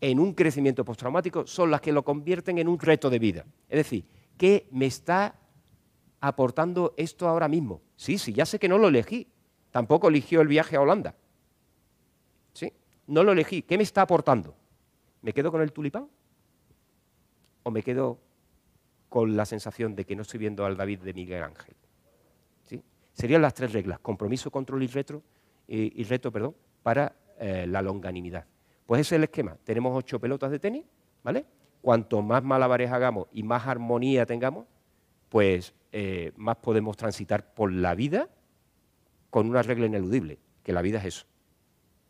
en 0.01 0.19
un 0.19 0.33
crecimiento 0.33 0.83
postraumático 0.83 1.45
son 1.45 1.71
las 1.71 1.79
que 1.79 1.91
lo 1.91 2.03
convierten 2.03 2.57
en 2.57 2.67
un 2.67 2.79
reto 2.79 3.09
de 3.09 3.19
vida. 3.19 3.45
Es 3.69 3.77
decir, 3.77 4.05
¿qué 4.35 4.67
me 4.71 4.87
está 4.87 5.35
aportando 6.19 6.93
esto 6.97 7.27
ahora 7.27 7.47
mismo? 7.47 7.81
Sí, 7.95 8.17
sí, 8.17 8.33
ya 8.33 8.45
sé 8.45 8.59
que 8.59 8.67
no 8.67 8.79
lo 8.79 8.87
elegí. 8.87 9.27
Tampoco 9.69 10.09
eligió 10.09 10.41
el 10.41 10.47
viaje 10.47 10.75
a 10.75 10.81
Holanda. 10.81 11.15
No 13.11 13.23
lo 13.23 13.33
elegí. 13.33 13.61
¿Qué 13.61 13.77
me 13.77 13.83
está 13.83 14.03
aportando? 14.03 14.55
¿Me 15.21 15.33
quedo 15.33 15.51
con 15.51 15.61
el 15.61 15.71
tulipán? 15.71 16.07
¿O 17.63 17.71
me 17.71 17.83
quedo 17.83 18.19
con 19.09 19.35
la 19.35 19.45
sensación 19.45 19.95
de 19.95 20.05
que 20.05 20.15
no 20.15 20.21
estoy 20.21 20.39
viendo 20.39 20.65
al 20.65 20.77
David 20.77 20.99
de 20.99 21.13
Miguel 21.13 21.43
Ángel? 21.43 21.75
¿Sí? 22.65 22.81
Serían 23.13 23.41
las 23.41 23.53
tres 23.53 23.73
reglas, 23.73 23.99
compromiso, 23.99 24.49
control 24.49 24.83
y, 24.83 24.87
retro, 24.87 25.21
y 25.67 26.03
reto 26.05 26.31
perdón, 26.31 26.55
para 26.81 27.13
eh, 27.39 27.65
la 27.67 27.81
longanimidad. 27.81 28.45
Pues 28.85 29.01
ese 29.01 29.15
es 29.15 29.17
el 29.17 29.23
esquema. 29.25 29.57
Tenemos 29.63 29.95
ocho 29.95 30.19
pelotas 30.19 30.49
de 30.49 30.59
tenis, 30.59 30.85
¿vale? 31.23 31.45
cuanto 31.81 32.21
más 32.21 32.43
malabares 32.43 32.91
hagamos 32.91 33.27
y 33.33 33.43
más 33.43 33.67
armonía 33.67 34.25
tengamos, 34.25 34.67
pues 35.29 35.73
eh, 35.91 36.31
más 36.35 36.57
podemos 36.57 36.95
transitar 36.95 37.53
por 37.53 37.71
la 37.71 37.95
vida 37.95 38.29
con 39.29 39.49
una 39.49 39.61
regla 39.61 39.87
ineludible, 39.87 40.39
que 40.63 40.73
la 40.73 40.81
vida 40.81 40.99
es 40.99 41.05
eso, 41.05 41.25